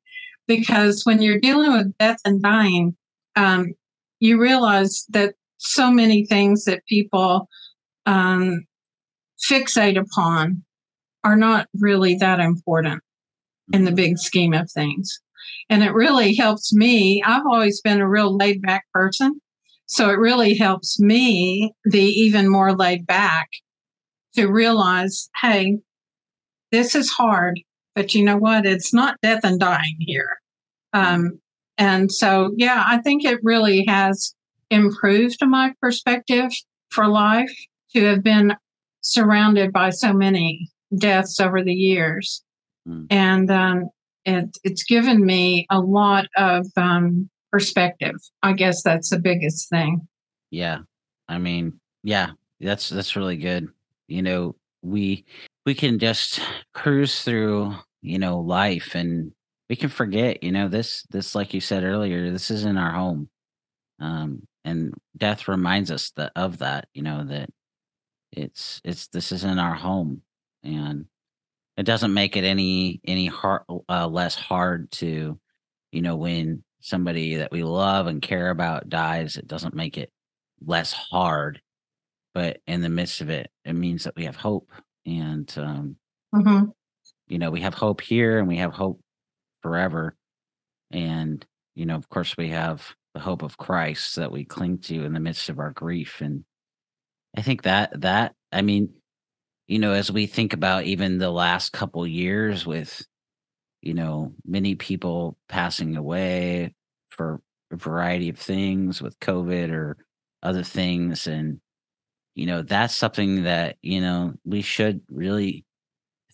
because 0.49 1.05
when 1.05 1.21
you're 1.21 1.39
dealing 1.39 1.71
with 1.71 1.95
death 1.99 2.17
and 2.25 2.41
dying, 2.41 2.97
um, 3.35 3.67
you 4.19 4.41
realize 4.41 5.05
that 5.09 5.35
so 5.57 5.91
many 5.91 6.25
things 6.25 6.65
that 6.65 6.85
people 6.87 7.47
um, 8.07 8.65
fixate 9.47 9.97
upon 9.97 10.63
are 11.23 11.35
not 11.35 11.67
really 11.79 12.15
that 12.15 12.39
important 12.39 13.01
in 13.71 13.85
the 13.85 13.91
big 13.91 14.17
scheme 14.17 14.53
of 14.53 14.69
things. 14.71 15.19
And 15.69 15.83
it 15.83 15.93
really 15.93 16.33
helps 16.35 16.73
me. 16.73 17.21
I've 17.23 17.45
always 17.45 17.79
been 17.81 18.01
a 18.01 18.09
real 18.09 18.35
laid 18.35 18.59
back 18.63 18.85
person. 18.91 19.39
So 19.85 20.09
it 20.09 20.17
really 20.17 20.55
helps 20.55 20.99
me 20.99 21.73
be 21.91 22.05
even 22.05 22.49
more 22.49 22.75
laid 22.75 23.05
back 23.05 23.49
to 24.33 24.47
realize, 24.47 25.29
hey, 25.41 25.77
this 26.71 26.95
is 26.95 27.11
hard, 27.11 27.59
but 27.99 28.15
you 28.15 28.23
know 28.23 28.37
what? 28.37 28.65
It's 28.65 28.93
not 28.93 29.19
death 29.21 29.41
and 29.43 29.59
dying 29.59 29.97
here. 29.99 30.39
Um, 30.93 31.37
and 31.77 32.09
so, 32.09 32.53
yeah, 32.55 32.85
I 32.87 32.99
think 32.99 33.25
it 33.25 33.41
really 33.43 33.83
has 33.89 34.33
improved 34.69 35.35
my 35.41 35.73
perspective 35.81 36.49
for 36.91 37.09
life 37.09 37.53
to 37.93 38.05
have 38.05 38.23
been 38.23 38.55
surrounded 39.01 39.73
by 39.73 39.89
so 39.89 40.13
many 40.13 40.69
deaths 40.97 41.41
over 41.41 41.61
the 41.61 41.73
years. 41.73 42.41
Mm. 42.87 43.07
And 43.09 43.51
um, 43.51 43.89
it, 44.23 44.57
it's 44.63 44.83
given 44.83 45.25
me 45.25 45.67
a 45.69 45.81
lot 45.81 46.25
of 46.37 46.67
um, 46.77 47.29
perspective. 47.51 48.15
I 48.43 48.53
guess 48.53 48.81
that's 48.81 49.09
the 49.09 49.19
biggest 49.19 49.67
thing. 49.67 50.07
Yeah. 50.51 50.79
I 51.27 51.37
mean, 51.37 51.81
yeah, 52.03 52.29
that's 52.61 52.87
that's 52.87 53.17
really 53.17 53.35
good. 53.35 53.67
You 54.07 54.21
know, 54.21 54.55
we 54.81 55.25
we 55.65 55.75
can 55.75 55.99
just 55.99 56.39
cruise 56.73 57.21
through, 57.21 57.75
you 58.01 58.19
know, 58.19 58.39
life 58.39 58.95
and 58.95 59.31
we 59.69 59.75
can 59.75 59.89
forget, 59.89 60.43
you 60.43 60.51
know, 60.51 60.67
this 60.67 61.03
this 61.11 61.35
like 61.35 61.53
you 61.53 61.61
said 61.61 61.83
earlier, 61.83 62.31
this 62.31 62.51
isn't 62.51 62.77
our 62.77 62.93
home. 62.93 63.29
Um, 63.99 64.47
and 64.65 64.93
death 65.17 65.47
reminds 65.47 65.91
us 65.91 66.11
that 66.11 66.31
of 66.35 66.59
that, 66.59 66.87
you 66.93 67.03
know, 67.03 67.25
that 67.25 67.49
it's 68.31 68.81
it's 68.83 69.07
this 69.07 69.31
isn't 69.31 69.59
our 69.59 69.75
home, 69.75 70.21
and 70.63 71.05
it 71.77 71.83
doesn't 71.83 72.13
make 72.13 72.35
it 72.35 72.43
any 72.43 73.01
any 73.05 73.27
hard 73.27 73.63
uh, 73.87 74.07
less 74.07 74.35
hard 74.35 74.91
to, 74.91 75.39
you 75.91 76.01
know, 76.01 76.15
when 76.15 76.63
somebody 76.81 77.35
that 77.35 77.51
we 77.51 77.63
love 77.63 78.07
and 78.07 78.21
care 78.21 78.49
about 78.49 78.89
dies. 78.89 79.37
It 79.37 79.47
doesn't 79.47 79.75
make 79.75 79.97
it 79.97 80.11
less 80.65 80.93
hard, 80.93 81.61
but 82.33 82.61
in 82.67 82.81
the 82.81 82.89
midst 82.89 83.21
of 83.21 83.29
it, 83.29 83.51
it 83.65 83.73
means 83.73 84.03
that 84.03 84.15
we 84.15 84.25
have 84.25 84.35
hope, 84.35 84.71
and 85.05 85.51
um, 85.57 85.95
mm-hmm. 86.33 86.65
You 87.29 87.39
know, 87.39 87.51
we 87.51 87.61
have 87.61 87.73
hope 87.73 88.01
here, 88.01 88.39
and 88.39 88.47
we 88.47 88.57
have 88.57 88.73
hope 88.73 88.99
forever. 89.63 90.15
And, 90.91 91.45
you 91.75 91.85
know, 91.85 91.95
of 91.95 92.09
course, 92.09 92.35
we 92.37 92.49
have 92.49 92.95
the 93.13 93.21
hope 93.21 93.41
of 93.43 93.57
Christ 93.57 94.17
that 94.17 94.31
we 94.31 94.43
cling 94.43 94.79
to 94.79 95.05
in 95.05 95.13
the 95.13 95.19
midst 95.19 95.49
of 95.49 95.59
our 95.59 95.71
grief. 95.71 96.21
And 96.21 96.43
I 97.37 97.41
think 97.41 97.63
that, 97.63 98.01
that, 98.01 98.33
I 98.51 98.61
mean, 98.61 98.93
you 99.67 99.79
know, 99.79 99.93
as 99.93 100.11
we 100.11 100.25
think 100.25 100.53
about 100.53 100.85
even 100.85 101.19
the 101.19 101.31
last 101.31 101.71
couple 101.71 102.05
years 102.05 102.65
with 102.65 103.05
you 103.81 103.93
know, 103.93 104.33
many 104.45 104.75
people 104.75 105.37
passing 105.47 105.95
away 105.95 106.73
for 107.09 107.41
a 107.71 107.77
variety 107.77 108.29
of 108.29 108.37
things 108.37 109.01
with 109.01 109.19
COVID 109.19 109.71
or 109.71 109.97
other 110.43 110.63
things. 110.63 111.27
And, 111.27 111.59
you 112.35 112.45
know, 112.45 112.61
that's 112.61 112.95
something 112.95 113.43
that, 113.43 113.77
you 113.81 114.01
know, 114.01 114.33
we 114.43 114.61
should 114.61 115.01
really 115.09 115.65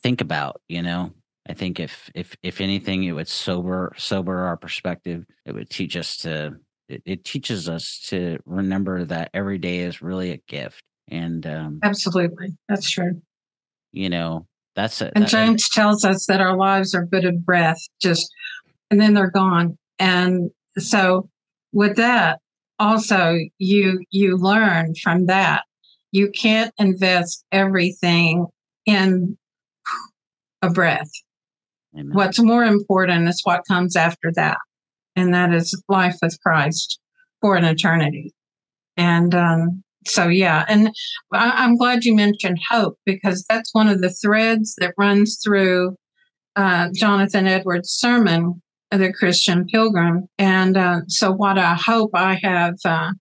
think 0.05 0.21
about, 0.21 0.61
you 0.69 0.83
know. 0.83 1.11
I 1.49 1.53
think 1.55 1.79
if 1.79 2.11
if 2.13 2.35
if 2.43 2.61
anything, 2.61 3.05
it 3.05 3.13
would 3.13 3.27
sober 3.27 3.91
sober 3.97 4.37
our 4.41 4.55
perspective. 4.55 5.25
It 5.47 5.53
would 5.53 5.69
teach 5.71 5.97
us 5.97 6.17
to 6.17 6.57
it, 6.87 7.01
it 7.05 7.25
teaches 7.25 7.67
us 7.67 8.05
to 8.09 8.37
remember 8.45 9.03
that 9.05 9.31
every 9.33 9.57
day 9.57 9.79
is 9.79 10.03
really 10.03 10.29
a 10.31 10.37
gift. 10.47 10.83
And 11.07 11.45
um 11.47 11.79
absolutely. 11.83 12.49
That's 12.69 12.87
true. 12.87 13.19
You 13.93 14.09
know, 14.09 14.45
that's 14.75 15.01
it. 15.01 15.13
And 15.15 15.27
James 15.27 15.69
tells 15.69 16.05
us 16.05 16.27
that 16.27 16.39
our 16.39 16.55
lives 16.55 16.93
are 16.93 17.05
but 17.05 17.25
a 17.25 17.31
breath, 17.31 17.81
just 17.99 18.31
and 18.91 19.01
then 19.01 19.15
they're 19.15 19.31
gone. 19.31 19.75
And 19.97 20.51
so 20.77 21.29
with 21.73 21.95
that, 21.97 22.39
also 22.77 23.37
you 23.57 24.03
you 24.11 24.37
learn 24.37 24.93
from 25.01 25.25
that. 25.25 25.63
You 26.11 26.29
can't 26.29 26.71
invest 26.77 27.43
everything 27.51 28.45
in 28.85 29.35
a 30.65 30.69
breath. 30.69 31.09
Amen. 31.93 32.11
What's 32.13 32.41
more 32.41 32.63
important 32.63 33.27
is 33.29 33.41
what 33.43 33.61
comes 33.67 33.95
after 33.95 34.31
that, 34.35 34.57
and 35.15 35.33
that 35.33 35.53
is 35.53 35.81
life 35.87 36.15
with 36.21 36.37
Christ 36.41 36.99
for 37.41 37.55
an 37.55 37.63
eternity. 37.63 38.33
And 38.97 39.35
um, 39.35 39.83
so 40.07 40.27
yeah 40.27 40.65
and 40.67 40.91
I, 41.33 41.63
am 41.63 41.77
glad 41.77 42.05
you 42.05 42.15
mentioned 42.15 42.59
hope 42.69 42.97
because 43.05 43.45
that's 43.49 43.73
one 43.73 43.87
of 43.87 44.01
the 44.01 44.09
threads 44.09 44.75
that 44.79 44.93
runs 44.97 45.39
through 45.43 45.95
uh, 46.55 46.89
jonathan 46.93 47.47
edwards 47.47 47.89
sermon 47.91 48.61
the 48.91 49.11
christian 49.11 49.65
pilgrim 49.65 50.27
and 50.37 50.77
uh, 50.77 51.01
so 51.07 51.31
what 51.31 51.57
i 51.57 51.73
hope 51.73 52.11
i 52.13 52.39
have 52.41 52.75
uh, 52.85 53.11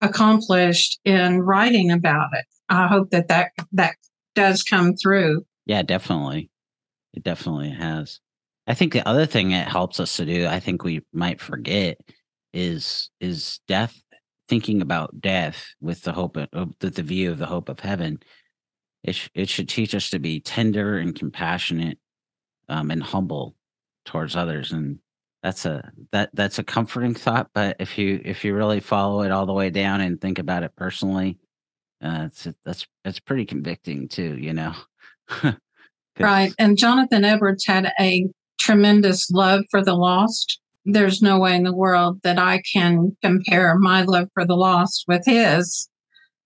accomplished 0.00 0.98
in 1.04 1.40
writing 1.40 1.90
about 1.90 2.28
it 2.32 2.44
i 2.68 2.86
hope 2.86 3.10
that 3.10 3.28
that 3.28 3.52
that 3.72 3.94
does 4.34 4.62
come 4.62 4.94
through 4.94 5.44
yeah 5.66 5.82
definitely 5.82 6.49
it 7.14 7.22
definitely 7.22 7.70
has 7.70 8.20
i 8.66 8.74
think 8.74 8.92
the 8.92 9.06
other 9.08 9.26
thing 9.26 9.50
it 9.50 9.68
helps 9.68 10.00
us 10.00 10.16
to 10.16 10.24
do 10.24 10.46
i 10.46 10.60
think 10.60 10.82
we 10.82 11.02
might 11.12 11.40
forget 11.40 11.98
is 12.52 13.10
is 13.20 13.60
death 13.68 14.00
thinking 14.50 14.82
about 14.82 15.20
death 15.20 15.74
with 15.80 16.02
the 16.02 16.12
hope 16.12 16.36
of, 16.36 16.48
of 16.52 16.74
the, 16.80 17.02
view 17.02 17.30
of 17.30 17.38
the 17.38 17.46
hope 17.46 17.68
of 17.68 17.78
heaven, 17.78 18.18
it, 19.04 19.14
sh- 19.14 19.28
it 19.32 19.48
should 19.48 19.68
teach 19.68 19.94
us 19.94 20.10
to 20.10 20.18
be 20.18 20.40
tender 20.40 20.98
and 20.98 21.14
compassionate 21.14 21.98
um, 22.68 22.90
and 22.90 23.00
humble 23.00 23.54
towards 24.04 24.34
others. 24.34 24.72
And 24.72 24.98
that's 25.40 25.64
a 25.64 25.92
that 26.10 26.30
that's 26.34 26.58
a 26.58 26.64
comforting 26.64 27.14
thought. 27.14 27.50
But 27.54 27.76
if 27.78 27.96
you 27.96 28.20
if 28.24 28.44
you 28.44 28.52
really 28.54 28.80
follow 28.80 29.22
it 29.22 29.30
all 29.30 29.46
the 29.46 29.52
way 29.52 29.70
down 29.70 30.00
and 30.00 30.20
think 30.20 30.40
about 30.40 30.64
it 30.64 30.74
personally, 30.76 31.38
uh, 32.02 32.24
it's 32.26 32.48
that's 32.64 32.86
it's 33.04 33.20
pretty 33.20 33.46
convicting 33.46 34.08
too. 34.08 34.36
You 34.36 34.52
know. 34.52 34.74
right, 36.18 36.52
and 36.58 36.76
Jonathan 36.76 37.24
Edwards 37.24 37.64
had 37.66 37.92
a 38.00 38.26
tremendous 38.58 39.30
love 39.30 39.64
for 39.70 39.82
the 39.82 39.94
lost 39.94 40.60
there's 40.84 41.22
no 41.22 41.38
way 41.38 41.54
in 41.54 41.62
the 41.62 41.74
world 41.74 42.20
that 42.22 42.38
I 42.38 42.62
can 42.72 43.16
compare 43.22 43.78
my 43.78 44.02
love 44.02 44.28
for 44.34 44.46
the 44.46 44.56
lost 44.56 45.04
with 45.06 45.22
his. 45.26 45.88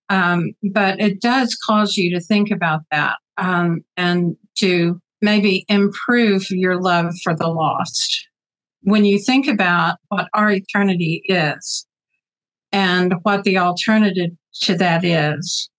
Um, 0.09 0.53
but 0.73 1.01
it 1.01 1.21
does 1.21 1.57
cause 1.67 1.97
you 1.97 2.15
to 2.15 2.21
think 2.21 2.51
about 2.51 2.81
that 2.91 3.17
um, 3.39 3.81
and 3.97 4.37
to 4.59 5.01
maybe 5.23 5.65
improve 5.69 6.51
your 6.51 6.81
love 6.81 7.15
for 7.23 7.35
the 7.35 7.49
lost. 7.49 8.29
When 8.83 9.05
you 9.05 9.19
think 9.19 9.47
about 9.47 9.97
what 10.09 10.29
our 10.35 10.51
eternity 10.51 11.23
is 11.25 11.87
and 12.71 13.15
what 13.23 13.45
the 13.45 13.57
alternative 13.57 14.31
to 14.63 14.77
that 14.77 15.05
is, 15.05 15.71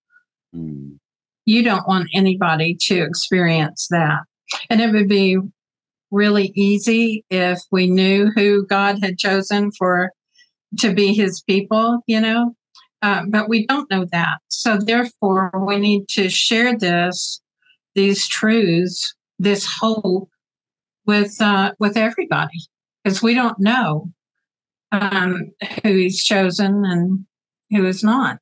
mm. 0.54 0.96
You 1.46 1.62
don't 1.62 1.88
want 1.88 2.08
anybody 2.12 2.76
to 2.82 3.02
experience 3.02 3.86
that. 3.90 4.18
And 4.68 4.80
it 4.80 4.92
would 4.92 5.08
be 5.08 5.38
really 6.10 6.52
easy 6.54 7.24
if 7.30 7.60
we 7.72 7.88
knew 7.88 8.30
who 8.34 8.66
God 8.66 9.02
had 9.02 9.18
chosen 9.18 9.72
for 9.72 10.12
to 10.78 10.92
be 10.92 11.14
his 11.14 11.42
people, 11.42 12.00
you 12.06 12.20
know. 12.20 12.54
Uh, 13.02 13.22
but 13.28 13.48
we 13.48 13.66
don't 13.66 13.90
know 13.90 14.06
that. 14.10 14.38
So 14.48 14.78
therefore, 14.78 15.52
we 15.66 15.78
need 15.78 16.08
to 16.10 16.28
share 16.28 16.76
this, 16.76 17.40
these 17.94 18.26
truths, 18.26 19.14
this 19.38 19.66
hope 19.80 20.28
with 21.06 21.40
uh, 21.40 21.72
with 21.78 21.96
everybody, 21.96 22.58
because 23.04 23.22
we 23.22 23.34
don't 23.34 23.58
know 23.60 24.10
um, 24.92 25.52
who 25.82 25.94
he's 25.94 26.24
chosen 26.24 26.84
and 26.84 27.26
who 27.70 27.86
is 27.86 28.02
not. 28.02 28.38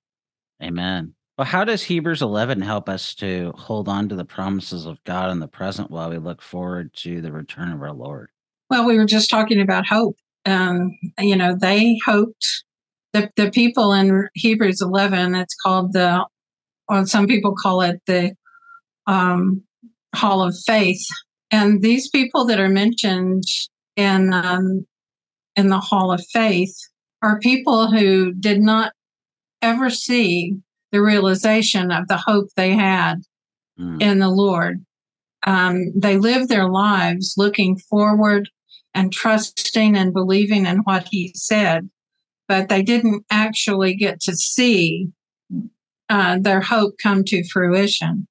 Amen. 0.62 1.13
Well, 1.36 1.46
how 1.46 1.64
does 1.64 1.82
Hebrews 1.82 2.22
11 2.22 2.60
help 2.60 2.88
us 2.88 3.12
to 3.16 3.52
hold 3.56 3.88
on 3.88 4.08
to 4.08 4.14
the 4.14 4.24
promises 4.24 4.86
of 4.86 5.02
God 5.02 5.30
in 5.30 5.40
the 5.40 5.48
present 5.48 5.90
while 5.90 6.10
we 6.10 6.18
look 6.18 6.40
forward 6.40 6.94
to 6.98 7.20
the 7.20 7.32
return 7.32 7.72
of 7.72 7.82
our 7.82 7.92
Lord? 7.92 8.30
Well, 8.70 8.86
we 8.86 8.96
were 8.96 9.04
just 9.04 9.30
talking 9.30 9.60
about 9.60 9.86
hope. 9.86 10.16
Um, 10.46 10.96
you 11.18 11.34
know, 11.34 11.56
they 11.56 11.98
hoped 12.04 12.46
the, 13.12 13.30
the 13.36 13.50
people 13.50 13.92
in 13.92 14.28
Hebrews 14.34 14.80
11, 14.80 15.34
it's 15.34 15.56
called 15.56 15.92
the, 15.92 16.24
or 16.88 17.06
some 17.06 17.26
people 17.26 17.54
call 17.60 17.82
it 17.82 18.00
the 18.06 18.34
um, 19.08 19.62
Hall 20.14 20.42
of 20.42 20.56
Faith. 20.64 21.04
And 21.50 21.82
these 21.82 22.08
people 22.10 22.44
that 22.46 22.60
are 22.60 22.68
mentioned 22.68 23.44
in 23.96 24.32
um, 24.32 24.86
in 25.56 25.68
the 25.68 25.78
Hall 25.78 26.12
of 26.12 26.24
Faith 26.32 26.74
are 27.22 27.38
people 27.38 27.90
who 27.90 28.32
did 28.32 28.60
not 28.60 28.92
ever 29.62 29.88
see 29.90 30.56
the 30.94 31.02
realization 31.02 31.90
of 31.90 32.06
the 32.06 32.16
hope 32.16 32.46
they 32.54 32.70
had 32.70 33.16
mm. 33.76 34.00
in 34.00 34.20
the 34.20 34.28
Lord. 34.28 34.84
Um, 35.44 35.92
they 35.92 36.16
lived 36.18 36.48
their 36.48 36.68
lives 36.68 37.34
looking 37.36 37.76
forward 37.76 38.48
and 38.94 39.12
trusting 39.12 39.96
and 39.96 40.12
believing 40.12 40.66
in 40.66 40.78
what 40.78 41.08
He 41.10 41.32
said, 41.34 41.90
but 42.46 42.68
they 42.68 42.80
didn't 42.80 43.26
actually 43.28 43.96
get 43.96 44.20
to 44.20 44.36
see 44.36 45.08
uh, 46.08 46.38
their 46.40 46.60
hope 46.60 46.94
come 47.02 47.24
to 47.24 47.42
fruition. 47.48 48.28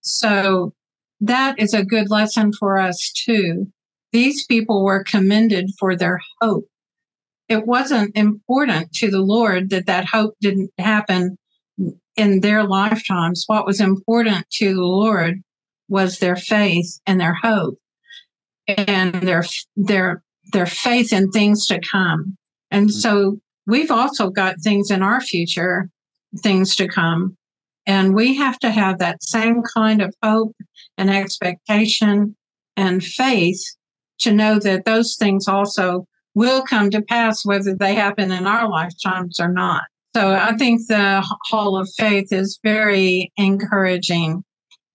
So 0.00 0.74
that 1.20 1.58
is 1.58 1.74
a 1.74 1.84
good 1.84 2.08
lesson 2.08 2.52
for 2.52 2.78
us 2.78 3.12
too. 3.12 3.66
These 4.12 4.46
people 4.46 4.84
were 4.84 5.02
commended 5.02 5.70
for 5.76 5.96
their 5.96 6.20
hope. 6.40 6.68
It 7.48 7.66
wasn't 7.66 8.16
important 8.16 8.92
to 8.92 9.10
the 9.10 9.22
Lord 9.22 9.70
that 9.70 9.86
that 9.86 10.06
hope 10.06 10.34
didn't 10.40 10.70
happen 10.78 11.36
in 12.16 12.40
their 12.40 12.64
lifetimes, 12.64 13.44
what 13.46 13.66
was 13.66 13.80
important 13.80 14.48
to 14.50 14.74
the 14.74 14.80
Lord 14.80 15.42
was 15.88 16.18
their 16.18 16.36
faith 16.36 16.98
and 17.06 17.20
their 17.20 17.34
hope 17.34 17.78
and 18.66 19.14
their 19.14 19.44
their 19.76 20.22
their 20.52 20.66
faith 20.66 21.12
in 21.12 21.30
things 21.30 21.66
to 21.66 21.80
come. 21.80 22.36
And 22.70 22.88
mm-hmm. 22.88 22.98
so 22.98 23.38
we've 23.66 23.90
also 23.90 24.30
got 24.30 24.60
things 24.62 24.90
in 24.90 25.02
our 25.02 25.20
future, 25.20 25.90
things 26.42 26.76
to 26.76 26.88
come. 26.88 27.36
And 27.86 28.14
we 28.14 28.34
have 28.36 28.58
to 28.60 28.70
have 28.70 28.98
that 28.98 29.22
same 29.22 29.62
kind 29.62 30.02
of 30.02 30.14
hope 30.22 30.56
and 30.98 31.10
expectation 31.10 32.36
and 32.76 33.04
faith 33.04 33.62
to 34.20 34.32
know 34.32 34.58
that 34.58 34.84
those 34.84 35.16
things 35.16 35.46
also 35.46 36.06
will 36.34 36.62
come 36.62 36.90
to 36.90 37.02
pass, 37.02 37.46
whether 37.46 37.74
they 37.74 37.94
happen 37.94 38.30
in 38.32 38.46
our 38.46 38.68
lifetimes 38.68 39.40
or 39.40 39.48
not. 39.48 39.84
So 40.16 40.30
I 40.30 40.56
think 40.56 40.80
the 40.88 41.22
Hall 41.50 41.76
of 41.76 41.90
Faith 41.98 42.32
is 42.32 42.58
very 42.62 43.30
encouraging 43.36 44.44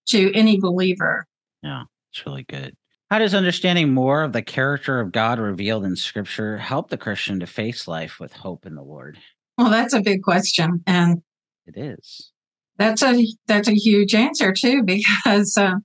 to 0.07 0.33
any 0.33 0.59
believer. 0.59 1.27
Yeah, 1.61 1.83
it's 2.11 2.25
really 2.25 2.41
good. 2.41 2.75
How 3.11 3.19
does 3.19 3.35
understanding 3.35 3.93
more 3.93 4.23
of 4.23 4.33
the 4.33 4.41
character 4.41 4.99
of 4.99 5.11
God 5.11 5.37
revealed 5.37 5.85
in 5.85 5.95
Scripture 5.95 6.57
help 6.57 6.89
the 6.89 6.97
Christian 6.97 7.39
to 7.39 7.45
face 7.45 7.87
life 7.87 8.19
with 8.19 8.33
hope 8.33 8.65
in 8.65 8.73
the 8.73 8.81
Lord? 8.81 9.19
Well, 9.59 9.69
that's 9.69 9.93
a 9.93 10.01
big 10.01 10.23
question, 10.23 10.81
and 10.87 11.21
it 11.67 11.77
is. 11.77 12.31
That's 12.79 13.03
a 13.03 13.23
that's 13.45 13.67
a 13.67 13.75
huge 13.75 14.15
answer 14.15 14.51
too, 14.51 14.81
because 14.85 15.55
uh, 15.55 15.75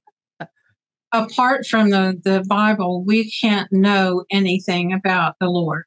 apart 1.12 1.66
from 1.66 1.90
the 1.90 2.18
the 2.24 2.42
Bible, 2.48 3.04
we 3.04 3.30
can't 3.30 3.70
know 3.70 4.24
anything 4.30 4.94
about 4.94 5.34
the 5.40 5.50
Lord. 5.50 5.84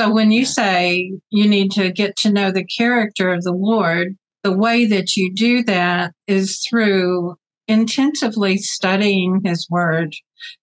So 0.00 0.10
when 0.10 0.32
you 0.32 0.46
say 0.46 1.12
you 1.28 1.46
need 1.46 1.72
to 1.72 1.92
get 1.92 2.16
to 2.16 2.32
know 2.32 2.50
the 2.50 2.64
character 2.64 3.34
of 3.34 3.42
the 3.42 3.52
Lord, 3.52 4.16
the 4.42 4.56
way 4.56 4.86
that 4.86 5.14
you 5.14 5.30
do 5.30 5.62
that 5.64 6.14
is 6.26 6.64
through 6.66 7.36
intensively 7.68 8.56
studying 8.56 9.42
his 9.44 9.68
word, 9.68 10.14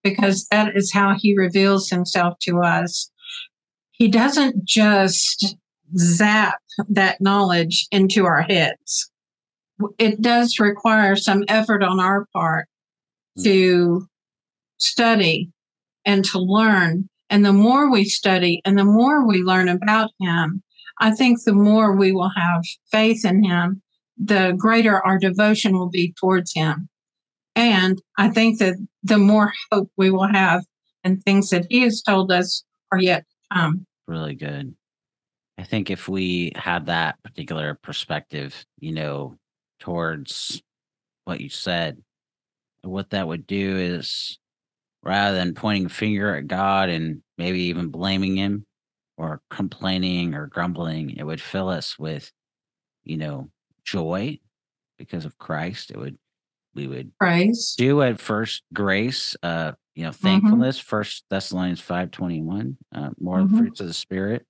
because 0.04 0.48
that 0.48 0.76
is 0.76 0.92
how 0.92 1.14
he 1.16 1.38
reveals 1.38 1.88
himself 1.88 2.40
to 2.40 2.64
us. 2.64 3.12
He 3.92 4.08
doesn't 4.08 4.66
just 4.66 5.56
zap 5.96 6.58
that 6.90 7.22
knowledge 7.22 7.86
into 7.92 8.26
our 8.26 8.42
heads. 8.42 9.12
It 10.00 10.20
does 10.20 10.60
require 10.60 11.16
some 11.16 11.44
effort 11.48 11.84
on 11.84 12.00
our 12.00 12.26
part 12.34 12.68
hmm. 13.36 13.44
to 13.44 14.08
study 14.80 15.52
and 16.06 16.26
to 16.26 16.40
learn. 16.40 17.08
And 17.30 17.46
the 17.46 17.54
more 17.54 17.92
we 17.92 18.06
study 18.06 18.62
and 18.66 18.78
the 18.78 18.86
more 18.86 19.26
we 19.26 19.44
learn 19.44 19.68
about 19.68 20.12
him, 20.20 20.64
I 21.00 21.12
think 21.12 21.44
the 21.44 21.54
more 21.54 21.96
we 21.96 22.12
will 22.12 22.32
have 22.36 22.64
faith 22.92 23.26
in 23.26 23.44
him, 23.44 23.82
the 24.18 24.56
greater 24.58 25.06
our 25.06 25.20
devotion 25.20 25.78
will 25.78 25.90
be 25.90 26.14
towards 26.20 26.54
him. 26.54 26.90
And 27.56 28.02
I 28.18 28.30
think 28.30 28.60
that 28.60 28.76
the 29.04 29.18
more 29.18 29.52
hope 29.72 29.92
we 29.98 30.10
will 30.10 30.28
have 30.28 30.64
and 31.04 31.22
things 31.24 31.50
that 31.50 31.66
he 31.70 31.82
has 31.82 32.02
told 32.02 32.32
us 32.32 32.64
are 32.92 33.00
yet 33.00 33.26
to 33.30 33.58
come. 33.58 33.86
Really 34.08 34.36
good. 34.36 34.76
I 35.58 35.64
think 35.64 35.90
if 35.90 36.08
we 36.08 36.52
had 36.56 36.86
that 36.86 37.22
particular 37.24 37.80
perspective, 37.82 38.66
you 38.80 38.94
know, 38.94 39.38
towards 39.80 40.62
what 41.26 41.42
you 41.42 41.50
said, 41.50 42.02
what 42.84 43.10
that 43.10 43.28
would 43.28 43.48
do 43.48 43.78
is 43.78 44.38
rather 45.08 45.38
than 45.38 45.54
pointing 45.56 45.86
a 45.86 45.90
finger 45.90 46.36
at 46.36 46.48
God 46.48 46.90
and 46.90 47.22
maybe 47.38 47.62
even 47.64 47.88
blaming 47.90 48.36
him 48.36 48.66
or 49.18 49.42
complaining 49.50 50.36
or 50.36 50.48
grumbling, 50.48 51.12
it 51.12 51.24
would 51.24 51.42
fill 51.42 51.70
us 51.70 51.98
with, 51.98 52.32
you 53.04 53.18
know, 53.18 53.50
joy 53.86 54.38
because 55.00 55.26
of 55.26 55.38
Christ. 55.38 55.92
It 55.92 55.98
would 55.98 56.18
we 56.76 56.88
would 56.88 57.18
praise 57.18 57.74
do 57.78 58.02
at 58.04 58.20
first 58.20 58.64
grace, 58.74 59.36
uh, 59.42 59.72
you 59.96 60.04
know, 60.04 60.10
Mm-hmm. 60.10 60.28
thankfulness, 60.28 60.78
first 60.80 61.24
Thessalonians 61.30 61.82
five 61.82 62.12
twenty 62.12 62.42
one, 62.42 62.78
uh, 62.94 63.12
more 63.20 63.40
Mhm. 63.40 63.58
fruits 63.58 63.80
of 63.80 63.88
the 63.88 63.94
spirit. 63.94 64.46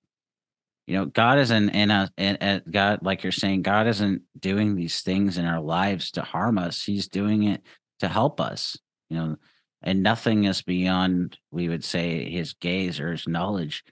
You 0.88 0.96
know, 0.96 1.06
God 1.06 1.38
isn't 1.40 1.70
in 1.70 1.92
a, 1.92 2.10
in 2.18 2.38
a 2.42 2.62
God, 2.70 3.00
like 3.04 3.22
you're 3.22 3.32
saying, 3.34 3.62
God 3.62 3.88
isn't 3.88 4.22
doing 4.40 4.76
these 4.76 5.02
things 5.02 5.38
in 5.38 5.46
our 5.46 5.60
lives 5.62 6.12
to 6.12 6.22
harm 6.22 6.58
us. 6.58 6.84
He's 6.84 7.10
doing 7.10 7.44
it 7.44 7.62
to 8.00 8.08
help 8.08 8.40
us, 8.40 8.78
you 9.10 9.18
know, 9.18 9.36
and 9.84 10.04
nothing 10.04 10.46
is 10.46 10.62
beyond, 10.62 11.38
we 11.52 11.70
would 11.70 11.84
say, 11.84 12.30
his 12.30 12.54
gaze 12.54 13.00
or 13.00 13.12
his 13.12 13.28
knowledge. 13.28 13.84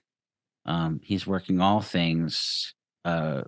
Um, 0.64 1.00
he's 1.02 1.26
working 1.26 1.60
all 1.60 1.80
things 1.80 2.74
uh, 3.04 3.42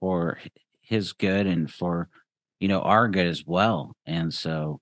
for 0.00 0.38
his 0.82 1.12
good 1.12 1.46
and 1.46 1.70
for, 1.70 2.08
you 2.60 2.68
know, 2.68 2.80
our 2.80 3.08
good 3.08 3.26
as 3.26 3.44
well. 3.46 3.94
And 4.06 4.32
so, 4.32 4.80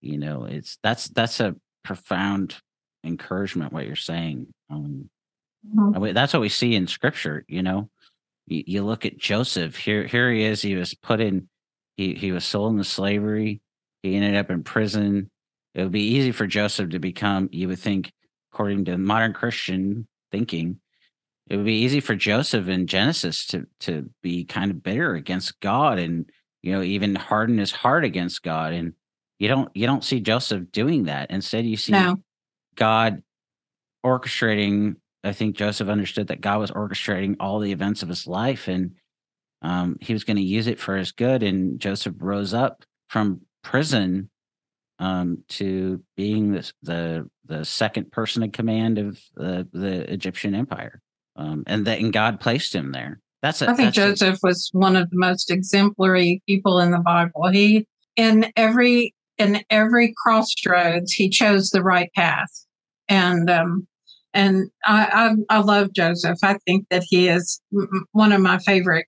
you 0.00 0.18
know, 0.18 0.44
it's 0.44 0.78
that's 0.82 1.08
that's 1.08 1.40
a 1.40 1.56
profound 1.82 2.56
encouragement 3.02 3.72
what 3.72 3.86
you're 3.86 3.96
saying. 3.96 4.46
Um, 4.70 5.10
Mhm. 5.66 5.96
I 5.96 5.98
mean, 5.98 6.14
that's 6.14 6.32
what 6.32 6.42
we 6.42 6.48
see 6.48 6.74
in 6.74 6.86
scripture, 6.86 7.44
you 7.48 7.62
know. 7.62 7.88
You, 8.46 8.64
you 8.66 8.84
look 8.84 9.06
at 9.06 9.16
Joseph, 9.16 9.76
here 9.76 10.06
here 10.06 10.30
he 10.30 10.42
is, 10.44 10.60
he 10.60 10.74
was 10.74 10.94
put 10.94 11.20
in 11.20 11.48
he 11.96 12.14
he 12.14 12.32
was 12.32 12.44
sold 12.44 12.72
into 12.72 12.84
slavery, 12.84 13.62
he 14.02 14.14
ended 14.14 14.36
up 14.36 14.50
in 14.50 14.62
prison. 14.62 15.30
It 15.74 15.82
would 15.82 15.92
be 15.92 16.14
easy 16.14 16.32
for 16.32 16.46
Joseph 16.46 16.90
to 16.90 16.98
become, 16.98 17.48
you 17.52 17.68
would 17.68 17.78
think, 17.80 18.12
according 18.52 18.84
to 18.86 18.96
modern 18.96 19.32
Christian 19.32 20.06
thinking, 20.30 20.80
it 21.48 21.56
would 21.56 21.66
be 21.66 21.82
easy 21.82 22.00
for 22.00 22.14
Joseph 22.14 22.68
in 22.68 22.86
Genesis 22.86 23.46
to 23.46 23.66
to 23.80 24.08
be 24.22 24.44
kind 24.44 24.70
of 24.70 24.82
bitter 24.82 25.14
against 25.14 25.60
God 25.60 25.98
and 25.98 26.30
you 26.62 26.72
know 26.72 26.82
even 26.82 27.14
harden 27.14 27.58
his 27.58 27.72
heart 27.72 28.04
against 28.04 28.42
God. 28.42 28.72
And 28.72 28.94
you 29.38 29.48
don't 29.48 29.68
you 29.74 29.86
don't 29.86 30.04
see 30.04 30.20
Joseph 30.20 30.70
doing 30.72 31.04
that. 31.04 31.30
Instead, 31.30 31.66
you 31.66 31.76
see 31.76 31.92
No. 31.92 32.16
God 32.76 33.22
orchestrating. 34.04 34.96
I 35.22 35.32
think 35.32 35.56
Joseph 35.56 35.88
understood 35.88 36.28
that 36.28 36.40
God 36.40 36.60
was 36.60 36.70
orchestrating 36.70 37.36
all 37.40 37.58
the 37.58 37.72
events 37.72 38.02
of 38.02 38.08
his 38.08 38.26
life, 38.26 38.68
and 38.68 38.92
um, 39.62 39.96
he 40.00 40.12
was 40.12 40.24
going 40.24 40.36
to 40.36 40.42
use 40.42 40.66
it 40.66 40.78
for 40.78 40.96
his 40.96 41.12
good. 41.12 41.42
And 41.42 41.80
Joseph 41.80 42.14
rose 42.18 42.54
up 42.54 42.84
from 43.08 43.40
prison 43.62 44.30
um, 44.98 45.42
to 45.48 46.02
being 46.16 46.52
the, 46.52 46.72
the 46.82 47.30
the 47.46 47.64
second 47.64 48.10
person 48.12 48.42
in 48.42 48.50
command 48.50 48.98
of 48.98 49.20
the, 49.34 49.68
the 49.72 50.12
Egyptian 50.12 50.54
Empire, 50.54 51.00
um, 51.36 51.64
and 51.66 51.86
that 51.86 51.98
and 51.98 52.12
God 52.12 52.40
placed 52.40 52.74
him 52.74 52.92
there. 52.92 53.20
That's 53.42 53.60
a, 53.62 53.70
I 53.70 53.74
think 53.74 53.94
that's 53.94 53.98
a- 53.98 54.00
Joseph 54.00 54.38
was 54.42 54.70
one 54.72 54.96
of 54.96 55.10
the 55.10 55.18
most 55.18 55.50
exemplary 55.50 56.42
people 56.46 56.80
in 56.80 56.90
the 56.90 56.98
Bible. 57.00 57.48
He 57.48 57.86
in 58.16 58.50
every 58.56 59.14
in 59.38 59.64
every 59.70 60.14
crossroads 60.22 61.12
he 61.12 61.28
chose 61.28 61.70
the 61.70 61.82
right 61.82 62.10
path, 62.14 62.50
and 63.08 63.50
um, 63.50 63.86
and 64.32 64.70
I, 64.84 65.34
I 65.50 65.56
I 65.56 65.58
love 65.60 65.92
Joseph. 65.92 66.38
I 66.42 66.58
think 66.66 66.86
that 66.90 67.04
he 67.08 67.28
is 67.28 67.60
one 68.12 68.32
of 68.32 68.40
my 68.40 68.58
favorite 68.58 69.06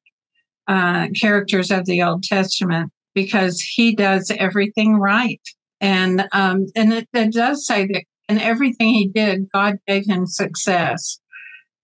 uh, 0.68 1.08
characters 1.18 1.70
of 1.70 1.86
the 1.86 2.02
Old 2.02 2.24
Testament 2.24 2.90
because 3.14 3.60
he 3.60 3.94
does 3.94 4.30
everything 4.38 4.96
right, 4.96 5.40
and 5.80 6.26
um, 6.32 6.66
and 6.74 6.92
it, 6.92 7.08
it 7.12 7.32
does 7.32 7.66
say 7.66 7.86
that 7.86 8.04
in 8.28 8.38
everything 8.38 8.88
he 8.88 9.08
did, 9.08 9.48
God 9.52 9.76
gave 9.86 10.06
him 10.06 10.26
success, 10.26 11.18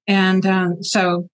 and 0.06 0.44
um, 0.46 0.82
so 0.82 1.28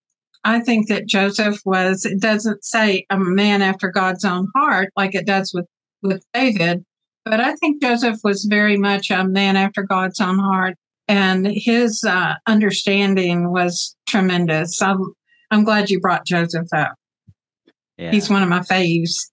I 0.44 0.60
think 0.60 0.88
that 0.88 1.06
Joseph 1.06 1.60
was, 1.64 2.04
it 2.04 2.20
doesn't 2.20 2.64
say 2.64 3.04
a 3.10 3.18
man 3.18 3.60
after 3.60 3.90
God's 3.90 4.24
own 4.24 4.48
heart 4.56 4.90
like 4.96 5.14
it 5.14 5.26
does 5.26 5.52
with, 5.52 5.66
with 6.02 6.24
David, 6.32 6.84
but 7.24 7.40
I 7.40 7.54
think 7.56 7.82
Joseph 7.82 8.20
was 8.24 8.46
very 8.48 8.78
much 8.78 9.10
a 9.10 9.24
man 9.24 9.56
after 9.56 9.82
God's 9.82 10.20
own 10.20 10.38
heart. 10.38 10.74
And 11.06 11.46
his 11.46 12.04
uh, 12.04 12.34
understanding 12.46 13.50
was 13.50 13.96
tremendous. 14.06 14.80
I'm, 14.82 14.98
I'm 15.50 15.64
glad 15.64 15.90
you 15.90 16.00
brought 16.00 16.26
Joseph 16.26 16.68
up. 16.74 16.94
yeah. 17.96 18.10
He's 18.10 18.30
one 18.30 18.42
of 18.42 18.48
my 18.48 18.60
faves. 18.60 19.30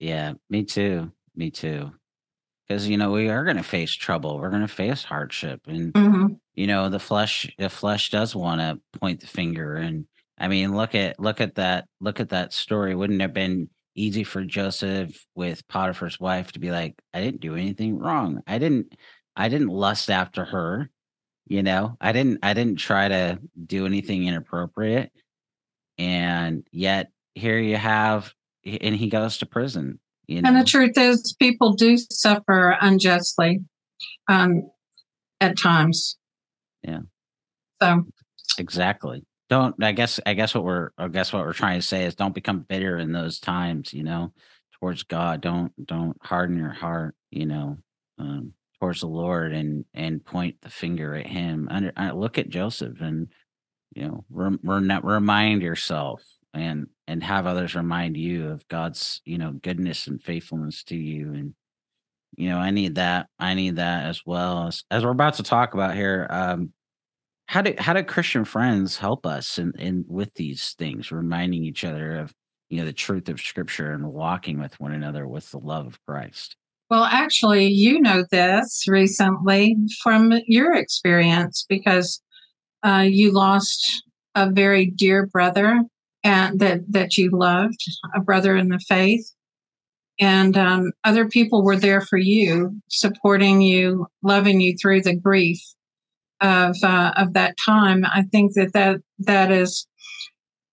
Yeah, 0.00 0.32
me 0.50 0.64
too. 0.64 1.12
Me 1.36 1.50
too. 1.50 1.92
Because 2.68 2.88
you 2.88 2.96
know 2.96 3.10
we 3.10 3.28
are 3.28 3.44
going 3.44 3.56
to 3.56 3.62
face 3.62 3.92
trouble. 3.92 4.38
We're 4.38 4.50
going 4.50 4.62
to 4.62 4.68
face 4.68 5.04
hardship, 5.04 5.62
and 5.66 5.92
hmm 5.96 6.26
you 6.54 6.66
know 6.66 6.88
the 6.88 6.98
flesh. 6.98 7.50
The 7.58 7.70
flesh 7.70 8.10
does 8.10 8.34
want 8.34 8.60
to 8.60 8.98
point 8.98 9.20
the 9.20 9.26
finger, 9.26 9.76
and 9.76 10.06
I 10.38 10.48
mean, 10.48 10.74
look 10.74 10.94
at 10.94 11.18
look 11.20 11.40
at 11.40 11.56
that. 11.56 11.86
Look 12.00 12.20
at 12.20 12.30
that 12.30 12.52
story. 12.52 12.94
Wouldn't 12.94 13.20
it 13.20 13.24
have 13.24 13.32
been 13.32 13.68
easy 13.94 14.24
for 14.24 14.44
Joseph 14.44 15.26
with 15.34 15.66
Potiphar's 15.68 16.18
wife 16.20 16.52
to 16.52 16.60
be 16.60 16.70
like, 16.70 16.94
"I 17.12 17.20
didn't 17.20 17.40
do 17.40 17.56
anything 17.56 17.98
wrong. 17.98 18.42
I 18.46 18.58
didn't. 18.58 18.94
I 19.36 19.48
didn't 19.48 19.68
lust 19.68 20.10
after 20.10 20.44
her. 20.44 20.90
You 21.46 21.62
know, 21.62 21.96
I 22.00 22.12
didn't. 22.12 22.38
I 22.42 22.54
didn't 22.54 22.76
try 22.76 23.08
to 23.08 23.38
do 23.66 23.86
anything 23.86 24.26
inappropriate." 24.26 25.12
And 25.98 26.66
yet 26.72 27.10
here 27.34 27.58
you 27.58 27.76
have, 27.76 28.32
and 28.64 28.94
he 28.96 29.08
goes 29.08 29.38
to 29.38 29.46
prison. 29.46 30.00
You 30.32 30.42
know, 30.42 30.48
And 30.48 30.58
the 30.58 30.64
truth 30.64 30.96
is, 30.96 31.34
people 31.38 31.74
do 31.74 31.96
suffer 31.96 32.76
unjustly 32.80 33.60
um, 34.28 34.70
at 35.40 35.58
times. 35.58 36.16
Yeah. 36.82 37.00
So, 37.82 38.04
exactly. 38.58 39.24
Don't 39.48 39.74
i 39.84 39.92
guess 39.92 40.18
i 40.24 40.32
guess 40.32 40.54
what 40.54 40.64
we're 40.64 40.90
i 40.96 41.08
guess 41.08 41.30
what 41.30 41.44
we're 41.44 41.52
trying 41.52 41.78
to 41.78 41.86
say 41.86 42.04
is 42.04 42.14
don't 42.14 42.34
become 42.34 42.64
bitter 42.66 42.96
in 42.96 43.12
those 43.12 43.38
times 43.38 43.92
you 43.92 44.02
know 44.02 44.32
towards 44.80 45.02
god. 45.02 45.42
Don't 45.42 45.72
don't 45.84 46.16
harden 46.22 46.56
your 46.56 46.72
heart 46.72 47.14
you 47.30 47.44
know 47.44 47.76
um 48.18 48.54
towards 48.80 49.00
the 49.00 49.08
lord 49.08 49.52
and 49.52 49.84
and 49.92 50.24
point 50.24 50.56
the 50.62 50.70
finger 50.70 51.14
at 51.14 51.26
him. 51.26 51.68
Under, 51.70 51.92
uh, 51.96 52.12
look 52.12 52.38
at 52.38 52.48
joseph 52.48 53.00
and 53.02 53.28
you 53.94 54.08
know 54.08 54.24
rem, 54.30 54.58
rem, 54.62 54.90
remind 55.02 55.60
yourself 55.60 56.22
and 56.54 56.86
and 57.06 57.22
have 57.22 57.46
others 57.46 57.74
remind 57.74 58.16
you 58.16 58.48
of 58.48 58.66
god's 58.68 59.20
you 59.24 59.38
know 59.38 59.52
goodness 59.52 60.06
and 60.06 60.22
faithfulness 60.22 60.84
to 60.84 60.96
you 60.96 61.32
and 61.32 61.54
you 62.36 62.48
know 62.48 62.58
i 62.58 62.70
need 62.70 62.96
that 62.96 63.26
i 63.38 63.54
need 63.54 63.76
that 63.76 64.06
as 64.06 64.22
well 64.26 64.66
as 64.66 64.84
as 64.90 65.04
we're 65.04 65.10
about 65.10 65.34
to 65.34 65.42
talk 65.42 65.74
about 65.74 65.94
here 65.94 66.26
um 66.30 66.72
how 67.46 67.60
do 67.60 67.74
how 67.76 67.92
do 67.92 68.02
Christian 68.02 68.46
friends 68.46 68.96
help 68.96 69.26
us 69.26 69.58
in, 69.58 69.72
in 69.78 70.06
with 70.08 70.32
these 70.36 70.74
things, 70.78 71.12
reminding 71.12 71.64
each 71.64 71.84
other 71.84 72.16
of 72.16 72.32
you 72.70 72.78
know 72.78 72.86
the 72.86 72.94
truth 72.94 73.28
of 73.28 73.42
Scripture 73.42 73.92
and 73.92 74.10
walking 74.10 74.58
with 74.58 74.80
one 74.80 74.92
another 74.92 75.28
with 75.28 75.50
the 75.50 75.58
love 75.58 75.86
of 75.86 75.98
Christ? 76.06 76.56
well, 76.92 77.04
actually, 77.04 77.68
you 77.68 78.02
know 78.02 78.22
this 78.30 78.84
recently 78.86 79.74
from 80.02 80.30
your 80.46 80.74
experience 80.74 81.64
because 81.66 82.20
uh, 82.82 83.06
you 83.08 83.32
lost 83.32 84.02
a 84.34 84.50
very 84.50 84.90
dear 84.90 85.26
brother 85.26 85.84
and 86.24 86.60
that 86.60 86.80
that 86.90 87.16
you 87.16 87.30
loved, 87.30 87.80
a 88.14 88.20
brother 88.20 88.56
in 88.56 88.68
the 88.68 88.78
faith, 88.78 89.30
and 90.20 90.56
um, 90.56 90.92
other 91.04 91.28
people 91.28 91.64
were 91.64 91.76
there 91.76 92.00
for 92.00 92.18
you, 92.18 92.80
supporting 92.88 93.60
you, 93.60 94.06
loving 94.22 94.60
you 94.60 94.76
through 94.80 95.02
the 95.02 95.16
grief 95.16 95.60
of 96.40 96.76
uh, 96.82 97.12
of 97.16 97.32
that 97.34 97.56
time. 97.64 98.04
I 98.04 98.22
think 98.30 98.54
that 98.54 98.72
that 98.72 99.00
that 99.20 99.50
is 99.50 99.86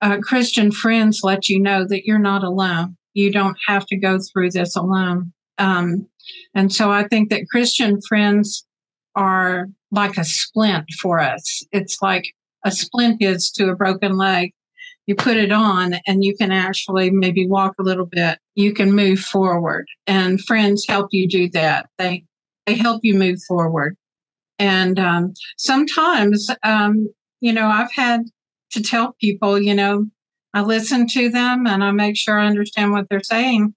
uh, 0.02 0.18
Christian 0.22 0.72
friends 0.72 1.22
let 1.24 1.50
you 1.50 1.60
know 1.60 1.86
that 1.88 2.06
you're 2.06 2.20
not 2.20 2.44
alone. 2.44 2.96
You 3.14 3.32
don't 3.32 3.58
have 3.68 3.86
to 3.88 3.98
go 3.98 4.20
through 4.20 4.52
this 4.52 4.76
alone. 4.76 5.34
Um, 5.58 6.08
and 6.54 6.72
so 6.72 6.92
I 6.92 7.08
think 7.08 7.30
that 7.30 7.50
Christian 7.50 8.00
friends 8.08 8.66
are 9.16 9.68
like 9.92 10.18
a 10.18 10.24
splint 10.24 10.86
for 11.02 11.20
us. 11.20 11.64
It's 11.72 12.02
like 12.02 12.24
a 12.64 12.72
splint 12.72 13.22
is 13.22 13.52
to 13.52 13.70
a 13.70 13.76
broken 13.76 14.18
leg. 14.18 14.54
You 15.10 15.16
put 15.16 15.38
it 15.38 15.52
on 15.52 15.96
and 16.06 16.24
you 16.24 16.38
can 16.38 16.52
actually 16.52 17.10
maybe 17.10 17.48
walk 17.48 17.74
a 17.80 17.84
little 17.84 18.06
bit. 18.06 18.38
You 18.54 18.76
can 18.76 18.94
move 18.94 19.20
forward 19.20 19.88
and 20.06 20.40
friends 20.40 20.86
help 20.88 21.08
you 21.12 21.28
do 21.28 21.50
that. 21.50 21.90
They, 21.98 22.26
they 22.68 22.76
help 22.76 23.00
you 23.02 23.16
move 23.16 23.40
forward. 23.48 23.98
And 24.60 25.00
um, 25.00 25.34
sometimes, 25.58 26.52
um, 26.62 27.10
you 27.42 27.52
know, 27.52 27.66
I've 27.66 27.92
had 27.92 28.22
to 28.74 28.84
tell 28.84 29.16
people, 29.20 29.60
you 29.60 29.74
know, 29.74 30.06
I 30.54 30.62
listen 30.62 31.08
to 31.08 31.30
them 31.30 31.66
and 31.66 31.84
I 31.84 31.90
make 31.90 32.16
sure 32.16 32.38
I 32.38 32.46
understand 32.46 32.92
what 32.92 33.08
they're 33.10 33.24
saying. 33.24 33.74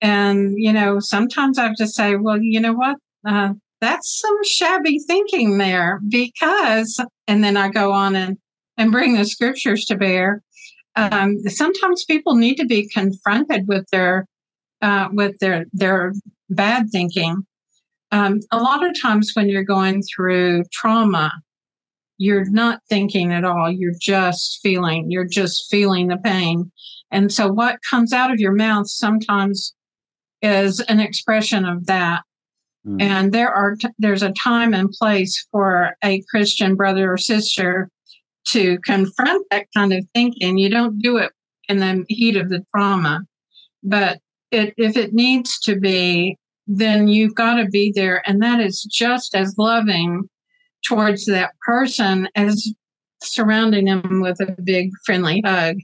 And, 0.00 0.54
you 0.56 0.72
know, 0.72 0.98
sometimes 0.98 1.58
I 1.58 1.66
have 1.66 1.76
to 1.76 1.86
say, 1.86 2.16
well, 2.16 2.42
you 2.42 2.58
know 2.58 2.72
what? 2.72 2.96
Uh, 3.24 3.52
that's 3.80 4.20
some 4.20 4.38
shabby 4.44 4.98
thinking 5.06 5.58
there 5.58 6.00
because, 6.08 6.98
and 7.28 7.44
then 7.44 7.56
I 7.56 7.68
go 7.68 7.92
on 7.92 8.16
and, 8.16 8.36
and 8.76 8.90
bring 8.90 9.14
the 9.14 9.24
scriptures 9.24 9.84
to 9.84 9.96
bear. 9.96 10.42
Um, 10.96 11.38
sometimes 11.48 12.04
people 12.04 12.34
need 12.34 12.56
to 12.56 12.66
be 12.66 12.88
confronted 12.88 13.66
with 13.66 13.86
their, 13.90 14.26
uh, 14.80 15.08
with 15.12 15.38
their, 15.38 15.66
their 15.72 16.12
bad 16.50 16.90
thinking. 16.90 17.46
Um, 18.10 18.40
a 18.50 18.58
lot 18.58 18.86
of 18.86 19.00
times 19.00 19.32
when 19.34 19.48
you're 19.48 19.64
going 19.64 20.02
through 20.02 20.64
trauma, 20.70 21.32
you're 22.18 22.48
not 22.50 22.80
thinking 22.88 23.32
at 23.32 23.44
all. 23.44 23.70
You're 23.70 23.94
just 23.98 24.60
feeling, 24.62 25.10
you're 25.10 25.26
just 25.26 25.70
feeling 25.70 26.08
the 26.08 26.18
pain. 26.18 26.70
And 27.10 27.32
so 27.32 27.48
what 27.48 27.78
comes 27.88 28.12
out 28.12 28.30
of 28.30 28.38
your 28.38 28.52
mouth 28.52 28.88
sometimes 28.88 29.74
is 30.42 30.80
an 30.80 31.00
expression 31.00 31.64
of 31.64 31.86
that. 31.86 32.22
Mm. 32.86 33.00
And 33.00 33.32
there 33.32 33.50
are, 33.50 33.76
t- 33.76 33.88
there's 33.98 34.22
a 34.22 34.32
time 34.32 34.74
and 34.74 34.90
place 34.90 35.46
for 35.50 35.96
a 36.04 36.22
Christian 36.30 36.74
brother 36.74 37.12
or 37.12 37.16
sister 37.16 37.88
to 38.48 38.78
confront 38.84 39.46
that 39.50 39.66
kind 39.74 39.92
of 39.92 40.04
thinking. 40.14 40.58
You 40.58 40.68
don't 40.68 40.98
do 40.98 41.16
it 41.16 41.32
in 41.68 41.78
the 41.78 42.04
heat 42.08 42.36
of 42.36 42.48
the 42.48 42.64
trauma, 42.74 43.20
but 43.82 44.18
it, 44.50 44.74
if 44.76 44.96
it 44.96 45.14
needs 45.14 45.58
to 45.60 45.78
be, 45.78 46.36
then 46.66 47.08
you've 47.08 47.34
got 47.34 47.54
to 47.54 47.66
be 47.66 47.92
there. 47.94 48.22
And 48.26 48.42
that 48.42 48.60
is 48.60 48.82
just 48.82 49.34
as 49.34 49.54
loving 49.58 50.28
towards 50.86 51.26
that 51.26 51.52
person 51.64 52.28
as 52.34 52.72
surrounding 53.22 53.86
them 53.86 54.20
with 54.20 54.40
a 54.40 54.56
big 54.62 54.90
friendly 55.04 55.42
hug. 55.44 55.76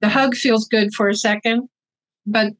The 0.00 0.08
hug 0.08 0.34
feels 0.34 0.66
good 0.66 0.94
for 0.94 1.08
a 1.08 1.14
second, 1.14 1.68
but 2.26 2.52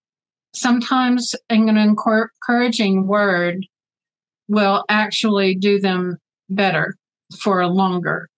sometimes 0.55 1.35
an 1.51 1.77
encouraging 1.77 3.07
word 3.07 3.67
will 4.49 4.85
actually 4.89 5.55
do 5.55 5.81
them 5.81 6.19
better 6.51 6.95
for 7.41 7.61
a 7.61 7.69
longer 7.69 8.29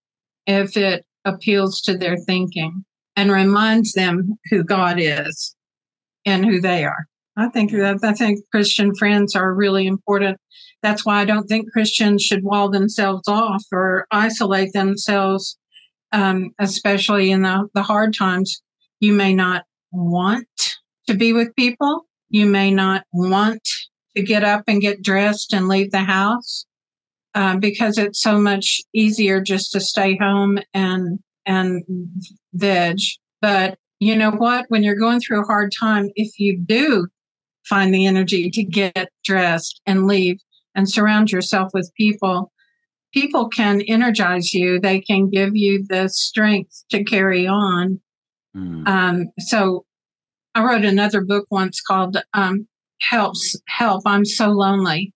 if 0.46 0.76
it 0.76 1.04
appeals 1.24 1.80
to 1.82 1.96
their 1.96 2.16
thinking 2.16 2.84
and 3.16 3.30
reminds 3.30 3.92
them 3.92 4.38
who 4.50 4.64
God 4.64 4.96
is 4.98 5.54
and 6.24 6.44
who 6.44 6.60
they 6.60 6.84
are. 6.84 7.06
I 7.36 7.48
think 7.48 7.72
that 7.72 7.98
I 8.02 8.12
think 8.12 8.40
Christian 8.50 8.94
friends 8.94 9.34
are 9.34 9.54
really 9.54 9.86
important. 9.86 10.38
That's 10.82 11.04
why 11.04 11.20
I 11.20 11.24
don't 11.24 11.46
think 11.46 11.70
Christians 11.72 12.22
should 12.22 12.44
wall 12.44 12.70
themselves 12.70 13.28
off 13.28 13.62
or 13.72 14.06
isolate 14.10 14.72
themselves, 14.72 15.58
um, 16.12 16.50
especially 16.58 17.30
in 17.30 17.42
the, 17.42 17.68
the 17.74 17.82
hard 17.82 18.14
times. 18.14 18.62
You 19.00 19.12
may 19.12 19.32
not 19.32 19.64
want 19.92 20.46
to 21.06 21.14
be 21.14 21.32
with 21.32 21.54
people. 21.56 22.06
You 22.28 22.46
may 22.46 22.70
not 22.70 23.04
want 23.12 23.66
to 24.16 24.22
get 24.22 24.44
up 24.44 24.64
and 24.66 24.80
get 24.80 25.02
dressed 25.02 25.52
and 25.52 25.68
leave 25.68 25.90
the 25.90 26.00
house 26.00 26.66
uh, 27.34 27.56
because 27.56 27.98
it's 27.98 28.20
so 28.20 28.38
much 28.40 28.80
easier 28.92 29.40
just 29.40 29.72
to 29.72 29.80
stay 29.80 30.16
home 30.16 30.58
and 30.74 31.18
and 31.46 31.84
veg. 32.54 32.98
But 33.40 33.78
you 33.98 34.16
know 34.16 34.30
what? 34.30 34.66
When 34.68 34.82
you're 34.82 34.94
going 34.94 35.20
through 35.20 35.42
a 35.42 35.46
hard 35.46 35.72
time, 35.78 36.10
if 36.16 36.38
you 36.38 36.58
do 36.58 37.06
find 37.64 37.94
the 37.94 38.06
energy 38.06 38.50
to 38.50 38.64
get 38.64 39.10
dressed 39.24 39.80
and 39.86 40.06
leave 40.06 40.40
and 40.74 40.88
surround 40.88 41.30
yourself 41.30 41.70
with 41.74 41.92
people. 41.96 42.52
People 43.12 43.48
can 43.48 43.80
energize 43.82 44.54
you, 44.54 44.78
they 44.78 45.00
can 45.00 45.28
give 45.30 45.56
you 45.56 45.84
the 45.88 46.08
strength 46.08 46.84
to 46.90 47.02
carry 47.02 47.46
on. 47.46 48.00
Mm. 48.56 48.86
Um, 48.86 49.30
so 49.38 49.84
I 50.54 50.64
wrote 50.64 50.84
another 50.84 51.20
book 51.20 51.46
once 51.50 51.80
called 51.80 52.16
um, 52.34 52.68
Helps 53.00 53.56
Help. 53.66 54.02
I'm 54.06 54.24
so 54.24 54.48
lonely. 54.48 55.12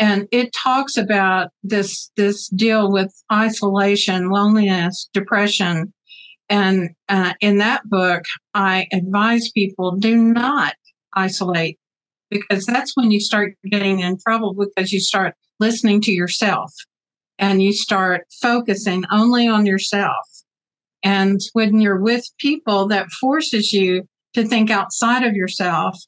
And 0.00 0.26
it 0.32 0.54
talks 0.54 0.96
about 0.96 1.50
this 1.62 2.10
this 2.16 2.48
deal 2.48 2.90
with 2.90 3.12
isolation, 3.30 4.30
loneliness, 4.30 5.10
depression. 5.12 5.92
And 6.48 6.90
uh, 7.10 7.34
in 7.40 7.58
that 7.58 7.88
book, 7.88 8.24
I 8.54 8.86
advise 8.94 9.52
people 9.52 9.96
do 9.96 10.16
not 10.16 10.74
isolate 11.14 11.78
because 12.30 12.64
that's 12.64 12.96
when 12.96 13.10
you 13.10 13.20
start 13.20 13.54
getting 13.70 14.00
in 14.00 14.16
trouble 14.26 14.54
because 14.54 14.90
you 14.90 15.00
start 15.00 15.34
listening 15.60 16.00
to 16.00 16.12
yourself 16.12 16.72
and 17.38 17.62
you 17.62 17.74
start 17.74 18.26
focusing 18.40 19.04
only 19.12 19.46
on 19.46 19.66
yourself. 19.66 20.26
And 21.02 21.40
when 21.52 21.78
you're 21.78 22.00
with 22.00 22.24
people 22.38 22.88
that 22.88 23.10
forces 23.20 23.72
you 23.74 24.04
to 24.32 24.46
think 24.46 24.70
outside 24.70 25.24
of 25.24 25.34
yourself 25.34 25.98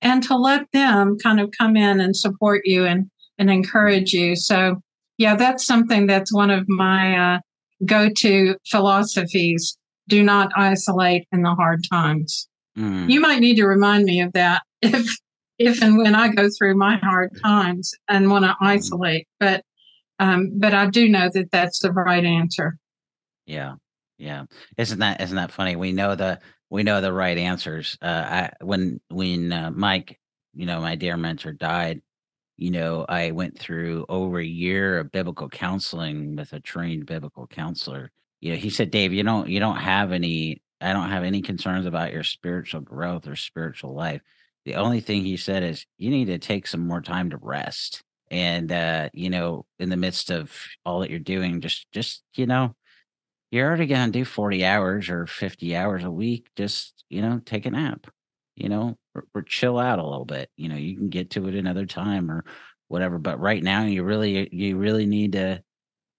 and 0.00 0.22
to 0.22 0.36
let 0.36 0.70
them 0.72 1.16
kind 1.20 1.40
of 1.40 1.50
come 1.58 1.76
in 1.76 1.98
and 1.98 2.16
support 2.16 2.62
you 2.64 2.84
and, 2.84 3.10
and 3.38 3.50
encourage 3.50 4.12
you. 4.12 4.36
So, 4.36 4.76
yeah, 5.18 5.36
that's 5.36 5.66
something 5.66 6.06
that's 6.06 6.32
one 6.32 6.50
of 6.50 6.68
my 6.68 7.34
uh, 7.34 7.38
go 7.84 8.08
to 8.18 8.56
philosophies. 8.70 9.76
Do 10.08 10.22
not 10.22 10.52
isolate 10.56 11.26
in 11.32 11.42
the 11.42 11.54
hard 11.54 11.84
times. 11.90 12.48
Mm. 12.76 13.10
You 13.10 13.20
might 13.20 13.40
need 13.40 13.56
to 13.56 13.66
remind 13.66 14.04
me 14.04 14.20
of 14.20 14.32
that 14.32 14.62
if 14.82 15.06
if 15.58 15.82
and 15.82 15.96
when 15.96 16.14
I 16.14 16.28
go 16.28 16.48
through 16.50 16.76
my 16.76 16.96
hard 16.96 17.30
times 17.42 17.92
and 18.08 18.30
want 18.30 18.44
to 18.44 18.50
mm-hmm. 18.50 18.66
isolate. 18.66 19.28
But 19.38 19.64
um, 20.18 20.52
but 20.58 20.74
I 20.74 20.86
do 20.86 21.08
know 21.08 21.28
that 21.32 21.50
that's 21.50 21.80
the 21.80 21.92
right 21.92 22.24
answer. 22.24 22.76
Yeah, 23.46 23.74
yeah. 24.18 24.44
Isn't 24.76 25.00
that 25.00 25.20
isn't 25.20 25.36
that 25.36 25.52
funny? 25.52 25.76
We 25.76 25.92
know 25.92 26.14
the 26.14 26.40
we 26.70 26.82
know 26.82 27.00
the 27.00 27.12
right 27.12 27.36
answers. 27.36 27.96
Uh, 28.00 28.06
I 28.06 28.50
when 28.64 29.00
when 29.10 29.52
uh, 29.52 29.70
Mike, 29.70 30.18
you 30.54 30.66
know, 30.66 30.80
my 30.80 30.96
dear 30.96 31.16
mentor 31.16 31.52
died. 31.52 32.02
You 32.56 32.70
know, 32.70 33.04
I 33.08 33.32
went 33.32 33.58
through 33.58 34.06
over 34.08 34.38
a 34.38 34.44
year 34.44 34.98
of 34.98 35.10
biblical 35.12 35.48
counseling 35.48 36.36
with 36.36 36.52
a 36.52 36.60
trained 36.60 37.06
biblical 37.06 37.46
counselor. 37.46 38.10
You 38.40 38.52
know, 38.52 38.58
he 38.58 38.70
said, 38.70 38.90
Dave, 38.90 39.12
you 39.12 39.22
don't 39.22 39.48
you 39.48 39.60
don't 39.60 39.76
have 39.76 40.12
any 40.12 40.62
I 40.80 40.92
don't 40.92 41.10
have 41.10 41.24
any 41.24 41.42
concerns 41.42 41.86
about 41.86 42.12
your 42.12 42.24
spiritual 42.24 42.80
growth 42.80 43.26
or 43.26 43.36
spiritual 43.36 43.94
life 43.94 44.22
the 44.64 44.76
only 44.76 45.00
thing 45.00 45.24
he 45.24 45.36
said 45.36 45.62
is 45.62 45.86
you 45.98 46.10
need 46.10 46.26
to 46.26 46.38
take 46.38 46.66
some 46.66 46.86
more 46.86 47.00
time 47.02 47.30
to 47.30 47.36
rest. 47.36 48.02
And 48.30 48.72
uh, 48.72 49.10
you 49.12 49.30
know, 49.30 49.66
in 49.78 49.90
the 49.90 49.96
midst 49.96 50.30
of 50.30 50.50
all 50.84 51.00
that 51.00 51.10
you're 51.10 51.18
doing, 51.18 51.60
just 51.60 51.86
just, 51.92 52.22
you 52.34 52.46
know, 52.46 52.74
you're 53.50 53.68
already 53.68 53.86
gonna 53.86 54.12
do 54.12 54.24
40 54.24 54.64
hours 54.64 55.10
or 55.10 55.26
50 55.26 55.76
hours 55.76 56.04
a 56.04 56.10
week. 56.10 56.48
Just, 56.56 57.04
you 57.10 57.22
know, 57.22 57.40
take 57.44 57.66
a 57.66 57.70
nap, 57.70 58.06
you 58.56 58.68
know, 58.68 58.96
or, 59.14 59.24
or 59.34 59.42
chill 59.42 59.78
out 59.78 59.98
a 59.98 60.06
little 60.06 60.24
bit. 60.24 60.50
You 60.56 60.68
know, 60.68 60.76
you 60.76 60.96
can 60.96 61.08
get 61.08 61.30
to 61.30 61.48
it 61.48 61.54
another 61.54 61.86
time 61.86 62.30
or 62.30 62.44
whatever. 62.88 63.18
But 63.18 63.40
right 63.40 63.62
now 63.62 63.84
you 63.84 64.02
really 64.04 64.48
you 64.54 64.76
really 64.76 65.06
need 65.06 65.32
to 65.32 65.62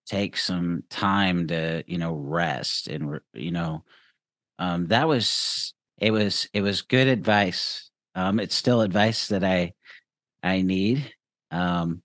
take 0.08 0.38
some 0.38 0.84
time 0.90 1.48
to, 1.48 1.84
you 1.88 1.98
know, 1.98 2.14
rest 2.14 2.88
and 2.88 3.20
you 3.34 3.52
know, 3.52 3.84
um, 4.60 4.88
that 4.88 5.08
was 5.08 5.74
it 5.98 6.12
was 6.12 6.48
it 6.54 6.62
was 6.62 6.82
good 6.82 7.08
advice 7.08 7.90
um, 8.16 8.40
it's 8.40 8.56
still 8.56 8.82
advice 8.82 9.28
that 9.28 9.44
I 9.44 9.74
I 10.42 10.62
need. 10.62 11.14
Um, 11.52 12.02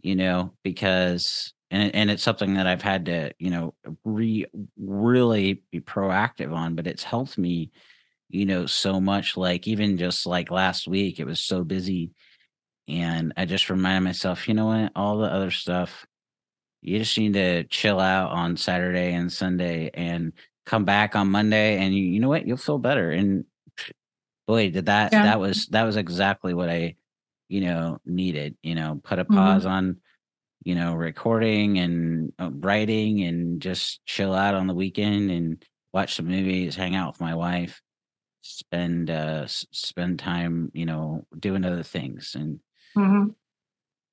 you 0.00 0.16
know, 0.16 0.54
because 0.62 1.52
and 1.70 1.94
and 1.94 2.10
it's 2.10 2.22
something 2.22 2.54
that 2.54 2.66
I've 2.66 2.82
had 2.82 3.06
to, 3.06 3.32
you 3.38 3.50
know, 3.50 3.74
re 4.04 4.46
really 4.78 5.62
be 5.70 5.80
proactive 5.80 6.52
on, 6.52 6.74
but 6.74 6.86
it's 6.86 7.04
helped 7.04 7.38
me, 7.38 7.70
you 8.34 8.46
know, 8.46 8.66
so 8.66 9.00
much. 9.00 9.36
Like 9.36 9.66
even 9.66 9.96
just 9.96 10.26
like 10.26 10.50
last 10.50 10.88
week, 10.88 11.20
it 11.20 11.26
was 11.26 11.40
so 11.40 11.64
busy. 11.64 12.12
And 12.88 13.32
I 13.36 13.44
just 13.44 13.70
reminded 13.70 14.04
myself, 14.04 14.48
you 14.48 14.54
know 14.54 14.66
what, 14.66 14.92
all 14.94 15.18
the 15.18 15.32
other 15.32 15.50
stuff, 15.50 16.06
you 16.82 16.98
just 16.98 17.16
need 17.16 17.34
to 17.34 17.64
chill 17.64 18.00
out 18.00 18.30
on 18.30 18.56
Saturday 18.56 19.14
and 19.14 19.32
Sunday 19.32 19.90
and 19.94 20.32
come 20.66 20.84
back 20.84 21.16
on 21.16 21.30
Monday 21.30 21.78
and 21.78 21.94
you, 21.94 22.02
you 22.02 22.20
know 22.20 22.28
what, 22.28 22.46
you'll 22.46 22.56
feel 22.58 22.78
better. 22.78 23.10
And 23.10 23.44
boy 24.46 24.70
did 24.70 24.86
that 24.86 25.12
yeah. 25.12 25.22
that 25.22 25.40
was 25.40 25.66
that 25.68 25.84
was 25.84 25.96
exactly 25.96 26.54
what 26.54 26.68
i 26.68 26.94
you 27.48 27.60
know 27.60 27.98
needed 28.04 28.56
you 28.62 28.74
know 28.74 29.00
put 29.02 29.18
a 29.18 29.24
mm-hmm. 29.24 29.34
pause 29.34 29.62
mm-hmm. 29.62 29.72
on 29.72 29.96
you 30.64 30.74
know 30.74 30.94
recording 30.94 31.78
and 31.78 32.32
uh, 32.38 32.50
writing 32.52 33.22
and 33.22 33.60
just 33.60 34.04
chill 34.06 34.34
out 34.34 34.54
on 34.54 34.66
the 34.66 34.74
weekend 34.74 35.30
and 35.30 35.64
watch 35.92 36.16
some 36.16 36.26
movies 36.26 36.76
hang 36.76 36.94
out 36.94 37.12
with 37.12 37.20
my 37.20 37.34
wife 37.34 37.80
spend 38.46 39.10
uh 39.10 39.46
spend 39.46 40.18
time 40.18 40.70
you 40.74 40.84
know 40.84 41.26
doing 41.38 41.64
other 41.64 41.82
things 41.82 42.34
and 42.34 42.60
mm-hmm. 42.96 43.30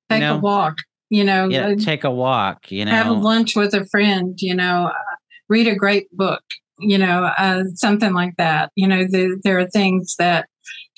take 0.08 0.20
you 0.20 0.26
know, 0.26 0.36
a 0.36 0.38
walk 0.38 0.78
you 1.10 1.22
know 1.22 1.48
yeah 1.48 1.68
uh, 1.68 1.74
take 1.76 2.04
a 2.04 2.10
walk 2.10 2.70
you 2.72 2.84
know 2.84 2.90
have 2.90 3.08
lunch 3.08 3.54
with 3.54 3.74
a 3.74 3.84
friend 3.86 4.40
you 4.40 4.54
know 4.54 4.86
uh, 4.86 5.16
read 5.48 5.68
a 5.68 5.74
great 5.74 6.10
book 6.16 6.42
you 6.82 6.98
know, 6.98 7.30
uh, 7.38 7.64
something 7.74 8.12
like 8.12 8.36
that. 8.36 8.72
You 8.74 8.88
know, 8.88 9.04
the, 9.04 9.40
there 9.44 9.58
are 9.58 9.68
things 9.68 10.16
that 10.18 10.48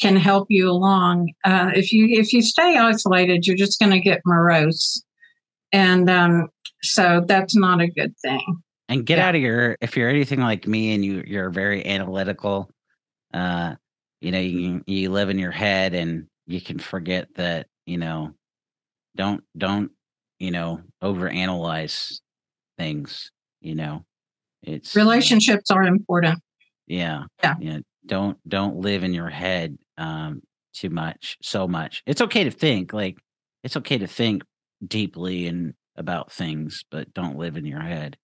can 0.00 0.16
help 0.16 0.46
you 0.50 0.70
along. 0.70 1.32
Uh, 1.44 1.70
if 1.74 1.92
you 1.92 2.06
if 2.08 2.32
you 2.32 2.42
stay 2.42 2.76
isolated, 2.76 3.46
you're 3.46 3.56
just 3.56 3.78
going 3.78 3.92
to 3.92 4.00
get 4.00 4.22
morose, 4.24 5.04
and 5.72 6.08
um, 6.10 6.48
so 6.82 7.22
that's 7.26 7.54
not 7.54 7.80
a 7.80 7.88
good 7.88 8.14
thing. 8.18 8.62
And 8.88 9.06
get 9.06 9.18
yeah. 9.18 9.28
out 9.28 9.34
of 9.34 9.40
your 9.40 9.76
if 9.80 9.96
you're 9.96 10.08
anything 10.08 10.40
like 10.40 10.66
me 10.66 10.94
and 10.94 11.04
you 11.04 11.22
you're 11.26 11.50
very 11.50 11.84
analytical, 11.86 12.70
uh, 13.34 13.76
you 14.22 14.32
know, 14.32 14.40
you 14.40 14.82
you 14.86 15.10
live 15.10 15.30
in 15.30 15.38
your 15.40 15.52
head 15.52 15.94
and 15.94 16.28
you 16.46 16.62
can 16.62 16.80
forget 16.80 17.28
that, 17.36 17.68
you 17.86 17.98
know, 17.98 18.32
don't 19.16 19.44
don't, 19.56 19.90
you 20.38 20.50
know, 20.50 20.82
overanalyze 21.02 22.20
things, 22.78 23.30
you 23.60 23.74
know. 23.74 24.04
It's 24.62 24.96
uh 24.96 25.00
relationships 25.00 25.70
are 25.70 25.84
important. 25.84 26.40
Yeah. 26.86 27.24
Yeah. 27.42 27.54
Yeah. 27.60 27.78
Don't 28.06 28.38
don't 28.48 28.76
live 28.78 29.04
in 29.04 29.14
your 29.14 29.30
head 29.30 29.78
um 29.98 30.42
too 30.74 30.90
much, 30.90 31.38
so 31.42 31.68
much. 31.68 32.02
It's 32.06 32.22
okay 32.22 32.44
to 32.44 32.50
think, 32.52 32.92
like 32.92 33.18
it's 33.64 33.76
okay 33.78 33.98
to 33.98 34.06
think 34.08 34.44
deeply 34.86 35.46
and 35.48 35.74
about 35.96 36.32
things, 36.32 36.84
but 36.90 37.14
don't 37.14 37.38
live 37.38 37.56
in 37.56 37.66
your 37.66 37.80
head. 37.80 38.16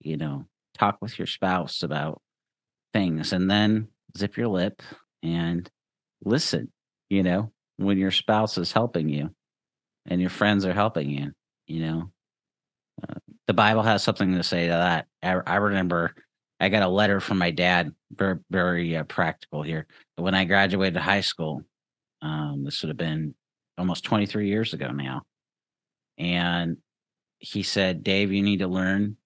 You 0.00 0.16
know, 0.18 0.46
talk 0.78 0.98
with 1.02 1.18
your 1.18 1.26
spouse 1.28 1.82
about 1.82 2.20
things 2.92 3.32
and 3.32 3.50
then 3.50 3.88
zip 4.16 4.36
your 4.36 4.48
lip 4.48 4.82
and 5.22 5.68
listen, 6.24 6.70
you 7.10 7.22
know, 7.22 7.52
when 7.76 7.98
your 7.98 8.10
spouse 8.10 8.58
is 8.58 8.72
helping 8.72 9.08
you 9.08 9.30
and 10.06 10.20
your 10.20 10.30
friends 10.30 10.64
are 10.64 10.72
helping 10.72 11.10
you, 11.10 11.32
you 11.66 11.80
know. 11.80 12.10
Uh, 13.02 13.14
the 13.46 13.54
Bible 13.54 13.82
has 13.82 14.02
something 14.02 14.34
to 14.34 14.42
say 14.42 14.66
to 14.66 14.72
that. 14.72 15.06
I, 15.22 15.54
I, 15.54 15.56
remember 15.56 16.14
I 16.60 16.68
got 16.68 16.82
a 16.82 16.88
letter 16.88 17.20
from 17.20 17.38
my 17.38 17.50
dad, 17.50 17.92
very, 18.12 18.36
very 18.50 18.96
uh, 18.96 19.04
practical 19.04 19.62
here. 19.62 19.86
When 20.16 20.34
I 20.34 20.44
graduated 20.44 20.96
high 20.96 21.20
school, 21.20 21.62
um, 22.22 22.62
this 22.64 22.82
would 22.82 22.88
have 22.88 22.96
been 22.96 23.34
almost 23.76 24.04
23 24.04 24.48
years 24.48 24.72
ago 24.72 24.90
now. 24.92 25.22
And 26.16 26.78
he 27.38 27.62
said, 27.62 28.04
Dave, 28.04 28.32
you 28.32 28.42
need 28.42 28.60
to 28.60 28.68
learn 28.68 29.16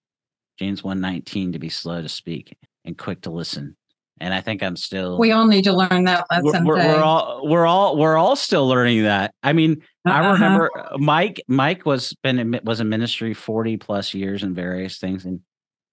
James 0.58 0.82
119 0.82 1.52
to 1.52 1.58
be 1.58 1.68
slow 1.68 2.02
to 2.02 2.08
speak 2.08 2.56
and 2.84 2.98
quick 2.98 3.22
to 3.22 3.30
listen. 3.30 3.76
And 4.20 4.34
I 4.34 4.40
think 4.40 4.62
I'm 4.62 4.76
still 4.76 5.18
We 5.18 5.32
all 5.32 5.46
need 5.46 5.64
to 5.64 5.72
learn 5.72 6.04
that 6.04 6.26
lesson. 6.30 6.64
We're, 6.64 6.76
we're, 6.76 6.86
we're 6.86 7.02
all 7.02 7.40
we're 7.48 7.66
all 7.66 7.96
we're 7.96 8.16
all 8.16 8.36
still 8.36 8.66
learning 8.68 9.02
that. 9.04 9.34
I 9.42 9.52
mean, 9.52 9.82
uh-huh. 10.04 10.16
I 10.16 10.32
remember 10.32 10.70
Mike 10.96 11.42
Mike 11.48 11.86
was 11.86 12.14
been 12.22 12.60
was 12.64 12.80
in 12.80 12.88
ministry 12.88 13.34
40 13.34 13.76
plus 13.76 14.14
years 14.14 14.42
in 14.42 14.54
various 14.54 14.98
things 14.98 15.24
and 15.24 15.40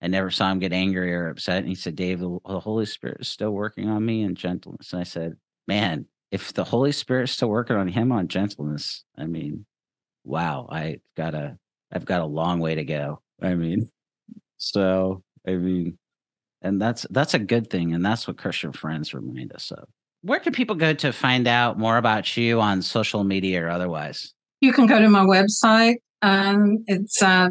I 0.01 0.07
never 0.07 0.29
saw 0.29 0.51
him 0.51 0.59
get 0.59 0.73
angry 0.73 1.13
or 1.13 1.29
upset. 1.29 1.59
And 1.59 1.67
he 1.67 1.75
said, 1.75 1.95
Dave, 1.95 2.19
the, 2.19 2.38
the 2.47 2.59
Holy 2.59 2.85
Spirit 2.85 3.21
is 3.21 3.27
still 3.27 3.51
working 3.51 3.89
on 3.89 4.05
me 4.05 4.23
and 4.23 4.38
gentleness. 4.38 4.93
And 4.93 4.99
I 4.99 5.03
said, 5.03 5.35
Man, 5.67 6.05
if 6.31 6.53
the 6.53 6.63
Holy 6.63 6.91
Spirit's 6.91 7.31
still 7.31 7.49
working 7.49 7.75
on 7.75 7.88
him 7.88 8.11
on 8.11 8.27
gentleness, 8.27 9.03
I 9.17 9.25
mean, 9.25 9.65
wow, 10.23 10.67
I 10.69 10.99
got 11.15 11.33
a 11.33 11.57
I've 11.91 12.05
got 12.05 12.21
a 12.21 12.25
long 12.25 12.59
way 12.59 12.75
to 12.75 12.83
go. 12.83 13.21
I 13.41 13.55
mean, 13.55 13.89
so 14.57 15.23
I 15.47 15.51
mean, 15.53 15.97
and 16.65 16.82
that's 16.82 17.06
that's 17.12 17.34
a 17.34 17.39
good 17.39 17.69
thing, 17.69 17.93
and 17.93 18.04
that's 18.04 18.28
what 18.28 18.38
Christian 18.38 18.73
friends 18.73 19.13
remind 19.13 19.54
us 19.54 19.71
of. 19.71 19.88
Where 20.21 20.39
can 20.39 20.51
people 20.51 20.75
go 20.75 20.93
to 20.93 21.13
find 21.13 21.47
out 21.47 21.78
more 21.78 21.97
about 21.97 22.36
you 22.36 22.60
on 22.60 22.82
social 22.82 23.23
media 23.23 23.63
or 23.63 23.69
otherwise? 23.69 24.34
You 24.62 24.73
can 24.73 24.88
go 24.88 24.99
to 24.99 25.08
my 25.08 25.23
website. 25.23 25.97
Um, 26.23 26.84
it's 26.88 27.21
uh, 27.21 27.49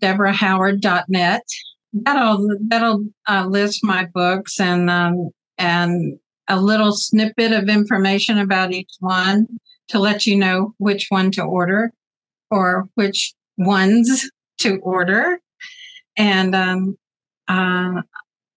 deborahhoward.net. 0.00 1.42
That'll 1.92 2.48
that'll 2.68 3.04
uh, 3.28 3.46
list 3.46 3.84
my 3.84 4.06
books 4.06 4.58
and 4.58 4.88
um, 4.88 5.28
and 5.58 6.18
a 6.48 6.58
little 6.58 6.92
snippet 6.92 7.52
of 7.52 7.68
information 7.68 8.38
about 8.38 8.72
each 8.72 8.92
one 9.00 9.46
to 9.88 9.98
let 9.98 10.26
you 10.26 10.36
know 10.36 10.74
which 10.78 11.06
one 11.10 11.30
to 11.32 11.42
order 11.42 11.92
or 12.50 12.86
which 12.94 13.34
ones 13.58 14.30
to 14.58 14.78
order. 14.78 15.38
And 16.16 16.54
um, 16.54 16.96
uh, 17.48 18.02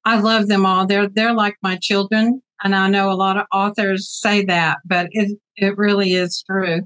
I 0.06 0.20
love 0.20 0.48
them 0.48 0.66
all. 0.66 0.86
They're 0.86 1.10
they're 1.10 1.34
like 1.34 1.58
my 1.62 1.78
children, 1.82 2.42
and 2.64 2.76
I 2.76 2.88
know 2.90 3.12
a 3.12 3.14
lot 3.14 3.38
of 3.38 3.46
authors 3.52 4.10
say 4.10 4.46
that, 4.46 4.78
but 4.86 5.08
it 5.12 5.38
it 5.56 5.78
really 5.78 6.14
is 6.14 6.44
true. 6.50 6.82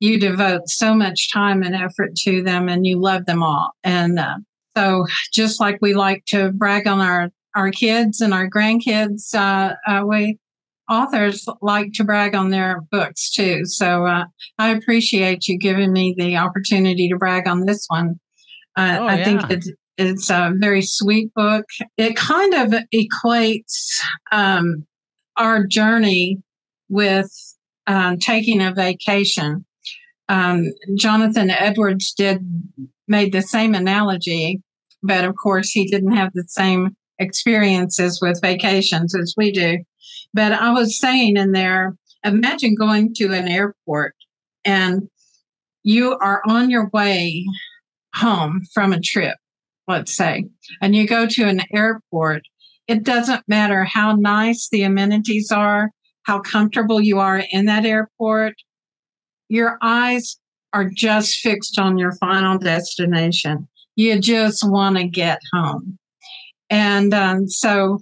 You 0.00 0.18
devote 0.18 0.68
so 0.68 0.94
much 0.94 1.32
time 1.32 1.62
and 1.62 1.74
effort 1.74 2.14
to 2.24 2.42
them, 2.42 2.68
and 2.68 2.86
you 2.86 3.00
love 3.00 3.26
them 3.26 3.42
all. 3.42 3.72
And 3.84 4.18
uh, 4.18 4.36
so, 4.76 5.06
just 5.32 5.60
like 5.60 5.78
we 5.80 5.94
like 5.94 6.24
to 6.26 6.52
brag 6.52 6.86
on 6.86 7.00
our 7.00 7.30
our 7.54 7.70
kids 7.70 8.20
and 8.20 8.34
our 8.34 8.50
grandkids, 8.50 9.34
uh, 9.34 9.74
uh, 9.86 10.04
we 10.04 10.38
authors 10.88 11.46
like 11.62 11.92
to 11.94 12.04
brag 12.04 12.34
on 12.34 12.50
their 12.50 12.82
books 12.90 13.30
too. 13.30 13.64
So 13.64 14.06
uh, 14.06 14.24
I 14.58 14.70
appreciate 14.70 15.48
you 15.48 15.58
giving 15.58 15.92
me 15.92 16.14
the 16.16 16.36
opportunity 16.36 17.08
to 17.08 17.16
brag 17.16 17.48
on 17.48 17.66
this 17.66 17.86
one. 17.88 18.20
Uh, 18.76 18.98
oh, 19.00 19.06
I 19.06 19.16
yeah. 19.16 19.24
think 19.24 19.50
it's, 19.50 19.70
it's 19.98 20.30
a 20.30 20.52
very 20.56 20.82
sweet 20.82 21.32
book. 21.34 21.64
It 21.96 22.16
kind 22.16 22.54
of 22.54 22.82
equates 22.94 24.00
um, 24.32 24.86
our 25.36 25.66
journey 25.66 26.42
with 26.88 27.30
um, 27.86 28.18
taking 28.18 28.62
a 28.62 28.72
vacation. 28.72 29.64
Um, 30.28 30.64
Jonathan 30.96 31.50
Edwards 31.50 32.12
did 32.12 32.40
made 33.08 33.32
the 33.32 33.42
same 33.42 33.74
analogy, 33.74 34.60
but 35.02 35.24
of 35.24 35.34
course 35.36 35.70
he 35.70 35.86
didn't 35.86 36.16
have 36.16 36.32
the 36.34 36.44
same 36.48 36.96
experiences 37.18 38.20
with 38.20 38.40
vacations 38.42 39.14
as 39.14 39.34
we 39.36 39.52
do. 39.52 39.78
But 40.34 40.52
I 40.52 40.72
was 40.72 40.98
saying 40.98 41.36
in 41.36 41.52
there, 41.52 41.96
imagine 42.24 42.74
going 42.74 43.14
to 43.14 43.32
an 43.32 43.48
airport 43.48 44.14
and 44.64 45.08
you 45.84 46.18
are 46.20 46.42
on 46.48 46.68
your 46.68 46.90
way 46.92 47.46
home 48.14 48.62
from 48.74 48.92
a 48.92 49.00
trip, 49.00 49.36
let's 49.88 50.16
say, 50.16 50.46
and 50.80 50.94
you 50.94 51.06
go 51.06 51.26
to 51.26 51.44
an 51.44 51.62
airport. 51.72 52.42
It 52.88 53.02
doesn't 53.02 53.42
matter 53.48 53.84
how 53.84 54.12
nice 54.12 54.68
the 54.70 54.82
amenities 54.82 55.50
are, 55.50 55.90
how 56.22 56.40
comfortable 56.40 57.00
you 57.00 57.18
are 57.18 57.42
in 57.50 57.66
that 57.66 57.84
airport. 57.84 58.54
Your 59.48 59.78
eyes 59.82 60.38
are 60.72 60.88
just 60.88 61.36
fixed 61.36 61.78
on 61.78 61.98
your 61.98 62.12
final 62.12 62.58
destination. 62.58 63.68
You 63.96 64.20
just 64.20 64.68
want 64.68 64.96
to 64.96 65.04
get 65.04 65.40
home. 65.52 65.98
And 66.68 67.14
um, 67.14 67.48
so 67.48 68.00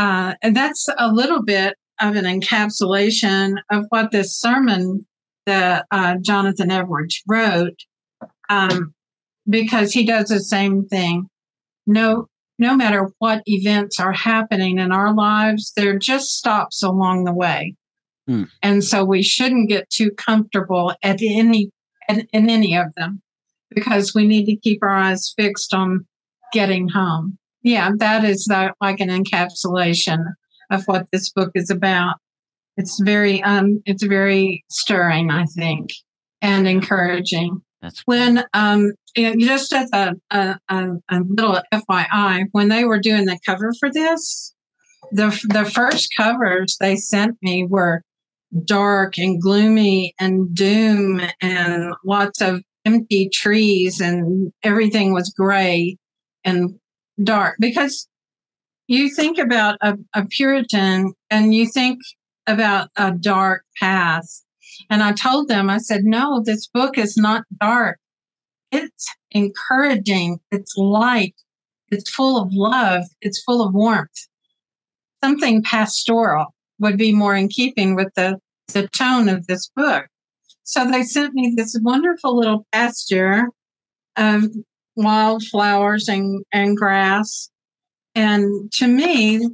uh, 0.00 0.34
and 0.40 0.56
that's 0.56 0.88
a 0.96 1.12
little 1.12 1.42
bit 1.42 1.76
of 2.00 2.16
an 2.16 2.24
encapsulation 2.24 3.56
of 3.70 3.84
what 3.90 4.10
this 4.10 4.34
sermon 4.34 5.06
that 5.44 5.84
uh, 5.90 6.16
Jonathan 6.22 6.70
Edwards 6.70 7.22
wrote, 7.28 7.78
um, 8.48 8.94
because 9.50 9.92
he 9.92 10.04
does 10.04 10.28
the 10.28 10.40
same 10.40 10.86
thing. 10.86 11.28
No, 11.86 12.28
no 12.58 12.76
matter 12.76 13.10
what 13.18 13.42
events 13.46 14.00
are 14.00 14.12
happening 14.12 14.78
in 14.78 14.92
our 14.92 15.14
lives, 15.14 15.72
they're 15.76 15.98
just 15.98 16.36
stops 16.38 16.82
along 16.82 17.24
the 17.24 17.34
way, 17.34 17.74
hmm. 18.26 18.44
and 18.62 18.82
so 18.84 19.04
we 19.04 19.22
shouldn't 19.22 19.68
get 19.68 19.90
too 19.90 20.10
comfortable 20.12 20.94
at 21.02 21.20
any 21.20 21.70
at, 22.08 22.26
in 22.32 22.48
any 22.48 22.76
of 22.76 22.94
them, 22.96 23.20
because 23.74 24.14
we 24.14 24.26
need 24.26 24.46
to 24.46 24.56
keep 24.56 24.82
our 24.82 24.90
eyes 24.90 25.34
fixed 25.36 25.74
on 25.74 26.06
getting 26.52 26.88
home 26.88 27.38
yeah, 27.62 27.90
that 27.98 28.24
is 28.24 28.44
the, 28.46 28.72
like 28.80 29.00
an 29.00 29.08
encapsulation 29.08 30.24
of 30.70 30.84
what 30.84 31.06
this 31.12 31.30
book 31.30 31.50
is 31.54 31.70
about. 31.70 32.16
It's 32.76 33.00
very 33.00 33.42
um, 33.42 33.82
it's 33.84 34.04
very 34.04 34.64
stirring, 34.70 35.30
I 35.30 35.44
think, 35.44 35.90
and 36.40 36.66
encouraging. 36.66 37.60
That's 37.82 38.00
when 38.04 38.44
um, 38.52 38.92
just 39.16 39.72
as 39.72 39.88
a, 39.92 40.14
a, 40.30 40.58
a 40.68 41.20
little 41.28 41.60
FYI, 41.72 42.44
when 42.52 42.68
they 42.68 42.84
were 42.84 43.00
doing 43.00 43.24
the 43.24 43.38
cover 43.44 43.72
for 43.78 43.90
this, 43.90 44.54
the 45.12 45.28
the 45.48 45.64
first 45.64 46.10
covers 46.16 46.76
they 46.78 46.96
sent 46.96 47.36
me 47.42 47.64
were 47.64 48.02
dark 48.64 49.18
and 49.18 49.40
gloomy 49.40 50.14
and 50.20 50.54
doom 50.54 51.22
and 51.40 51.94
lots 52.04 52.40
of 52.40 52.62
empty 52.84 53.28
trees 53.32 54.00
and 54.00 54.52
everything 54.62 55.12
was 55.12 55.32
gray 55.36 55.96
and 56.44 56.78
dark 57.22 57.56
because 57.60 58.08
you 58.86 59.08
think 59.14 59.38
about 59.38 59.76
a, 59.82 59.96
a 60.14 60.26
Puritan 60.26 61.12
and 61.30 61.54
you 61.54 61.66
think 61.66 61.98
about 62.46 62.88
a 62.96 63.12
dark 63.12 63.64
path. 63.78 64.26
And 64.88 65.02
I 65.02 65.12
told 65.12 65.48
them, 65.48 65.68
I 65.68 65.78
said, 65.78 66.04
no, 66.04 66.42
this 66.44 66.66
book 66.66 66.96
is 66.96 67.16
not 67.16 67.44
dark. 67.60 67.98
It's 68.72 69.06
encouraging. 69.32 70.38
It's 70.50 70.76
light. 70.76 71.34
It's 71.90 72.10
full 72.10 72.40
of 72.40 72.48
love. 72.52 73.04
It's 73.20 73.42
full 73.42 73.66
of 73.66 73.74
warmth. 73.74 74.28
Something 75.22 75.62
pastoral 75.62 76.54
would 76.78 76.96
be 76.96 77.12
more 77.12 77.34
in 77.34 77.48
keeping 77.48 77.94
with 77.94 78.08
the, 78.14 78.38
the 78.68 78.88
tone 78.88 79.28
of 79.28 79.46
this 79.46 79.68
book. 79.76 80.06
So 80.62 80.88
they 80.90 81.02
sent 81.02 81.34
me 81.34 81.52
this 81.56 81.76
wonderful 81.82 82.36
little 82.36 82.64
pasture 82.72 83.48
of 84.16 84.44
wildflowers 84.96 86.08
and, 86.08 86.44
and 86.52 86.76
grass. 86.76 87.50
And 88.14 88.70
to 88.74 88.86
me, 88.86 89.48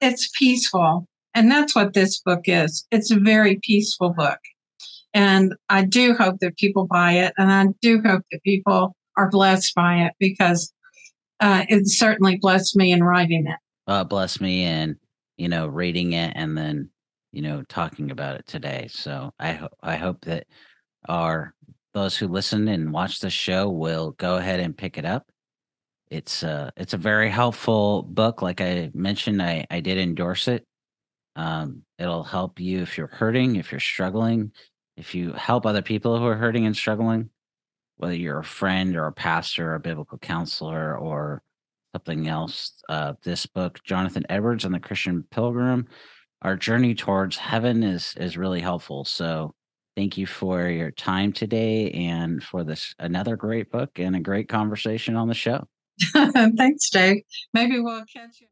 it's 0.00 0.30
peaceful. 0.38 1.06
And 1.34 1.50
that's 1.50 1.74
what 1.74 1.94
this 1.94 2.20
book 2.20 2.42
is. 2.44 2.86
It's 2.90 3.10
a 3.10 3.18
very 3.18 3.58
peaceful 3.62 4.10
book. 4.10 4.38
And 5.14 5.54
I 5.68 5.84
do 5.84 6.14
hope 6.14 6.40
that 6.40 6.56
people 6.56 6.86
buy 6.86 7.12
it. 7.12 7.34
And 7.36 7.52
I 7.52 7.66
do 7.82 8.00
hope 8.04 8.22
that 8.32 8.42
people 8.42 8.96
are 9.16 9.30
blessed 9.30 9.74
by 9.74 10.04
it 10.04 10.12
because 10.18 10.72
uh, 11.40 11.64
it 11.68 11.86
certainly 11.88 12.36
blessed 12.36 12.76
me 12.76 12.92
in 12.92 13.02
writing 13.02 13.46
it. 13.46 13.58
Uh, 13.86 14.04
bless 14.04 14.40
me 14.40 14.64
in, 14.64 14.96
you 15.36 15.48
know, 15.48 15.66
reading 15.66 16.12
it 16.12 16.32
and 16.36 16.56
then, 16.56 16.88
you 17.32 17.42
know, 17.42 17.62
talking 17.68 18.10
about 18.10 18.36
it 18.36 18.46
today. 18.46 18.88
So 18.90 19.32
I, 19.38 19.52
ho- 19.52 19.68
I 19.82 19.96
hope 19.96 20.24
that 20.24 20.46
our 21.08 21.54
those 21.94 22.16
who 22.16 22.28
listen 22.28 22.68
and 22.68 22.92
watch 22.92 23.18
the 23.18 23.28
show 23.28 23.68
will 23.68 24.12
go 24.12 24.36
ahead 24.36 24.60
and 24.60 24.76
pick 24.76 24.96
it 24.96 25.04
up. 25.04 25.26
It's 26.10 26.42
uh 26.42 26.70
it's 26.76 26.94
a 26.94 26.98
very 26.98 27.28
helpful 27.28 28.02
book. 28.02 28.40
Like 28.40 28.60
I 28.60 28.90
mentioned, 28.94 29.42
I, 29.42 29.66
I 29.70 29.80
did 29.80 29.98
endorse 29.98 30.48
it. 30.48 30.64
Um, 31.36 31.82
it'll 31.98 32.24
help 32.24 32.60
you 32.60 32.82
if 32.82 32.96
you're 32.96 33.06
hurting, 33.08 33.56
if 33.56 33.72
you're 33.72 33.80
struggling, 33.80 34.52
if 34.96 35.14
you 35.14 35.32
help 35.32 35.66
other 35.66 35.82
people 35.82 36.18
who 36.18 36.26
are 36.26 36.36
hurting 36.36 36.66
and 36.66 36.76
struggling, 36.76 37.30
whether 37.96 38.14
you're 38.14 38.40
a 38.40 38.44
friend 38.44 38.96
or 38.96 39.06
a 39.06 39.12
pastor 39.12 39.70
or 39.70 39.74
a 39.76 39.80
biblical 39.80 40.18
counselor 40.18 40.96
or 40.96 41.42
something 41.94 42.26
else. 42.26 42.82
Uh, 42.88 43.14
this 43.22 43.46
book, 43.46 43.82
Jonathan 43.84 44.24
Edwards 44.28 44.64
and 44.64 44.74
the 44.74 44.80
Christian 44.80 45.24
Pilgrim, 45.30 45.86
our 46.42 46.56
journey 46.56 46.94
towards 46.94 47.36
heaven 47.36 47.82
is 47.82 48.14
is 48.16 48.36
really 48.36 48.60
helpful. 48.60 49.04
So 49.04 49.54
thank 49.96 50.18
you 50.18 50.26
for 50.26 50.68
your 50.68 50.90
time 50.90 51.32
today 51.32 51.90
and 51.92 52.42
for 52.42 52.64
this 52.64 52.94
another 52.98 53.36
great 53.36 53.70
book 53.70 53.98
and 53.98 54.16
a 54.16 54.20
great 54.20 54.48
conversation 54.48 55.16
on 55.16 55.28
the 55.28 55.34
show. 55.34 55.68
Thanks, 56.12 56.90
Dave. 56.90 57.22
Maybe 57.54 57.78
we'll 57.78 58.04
catch 58.12 58.40
you. 58.40 58.51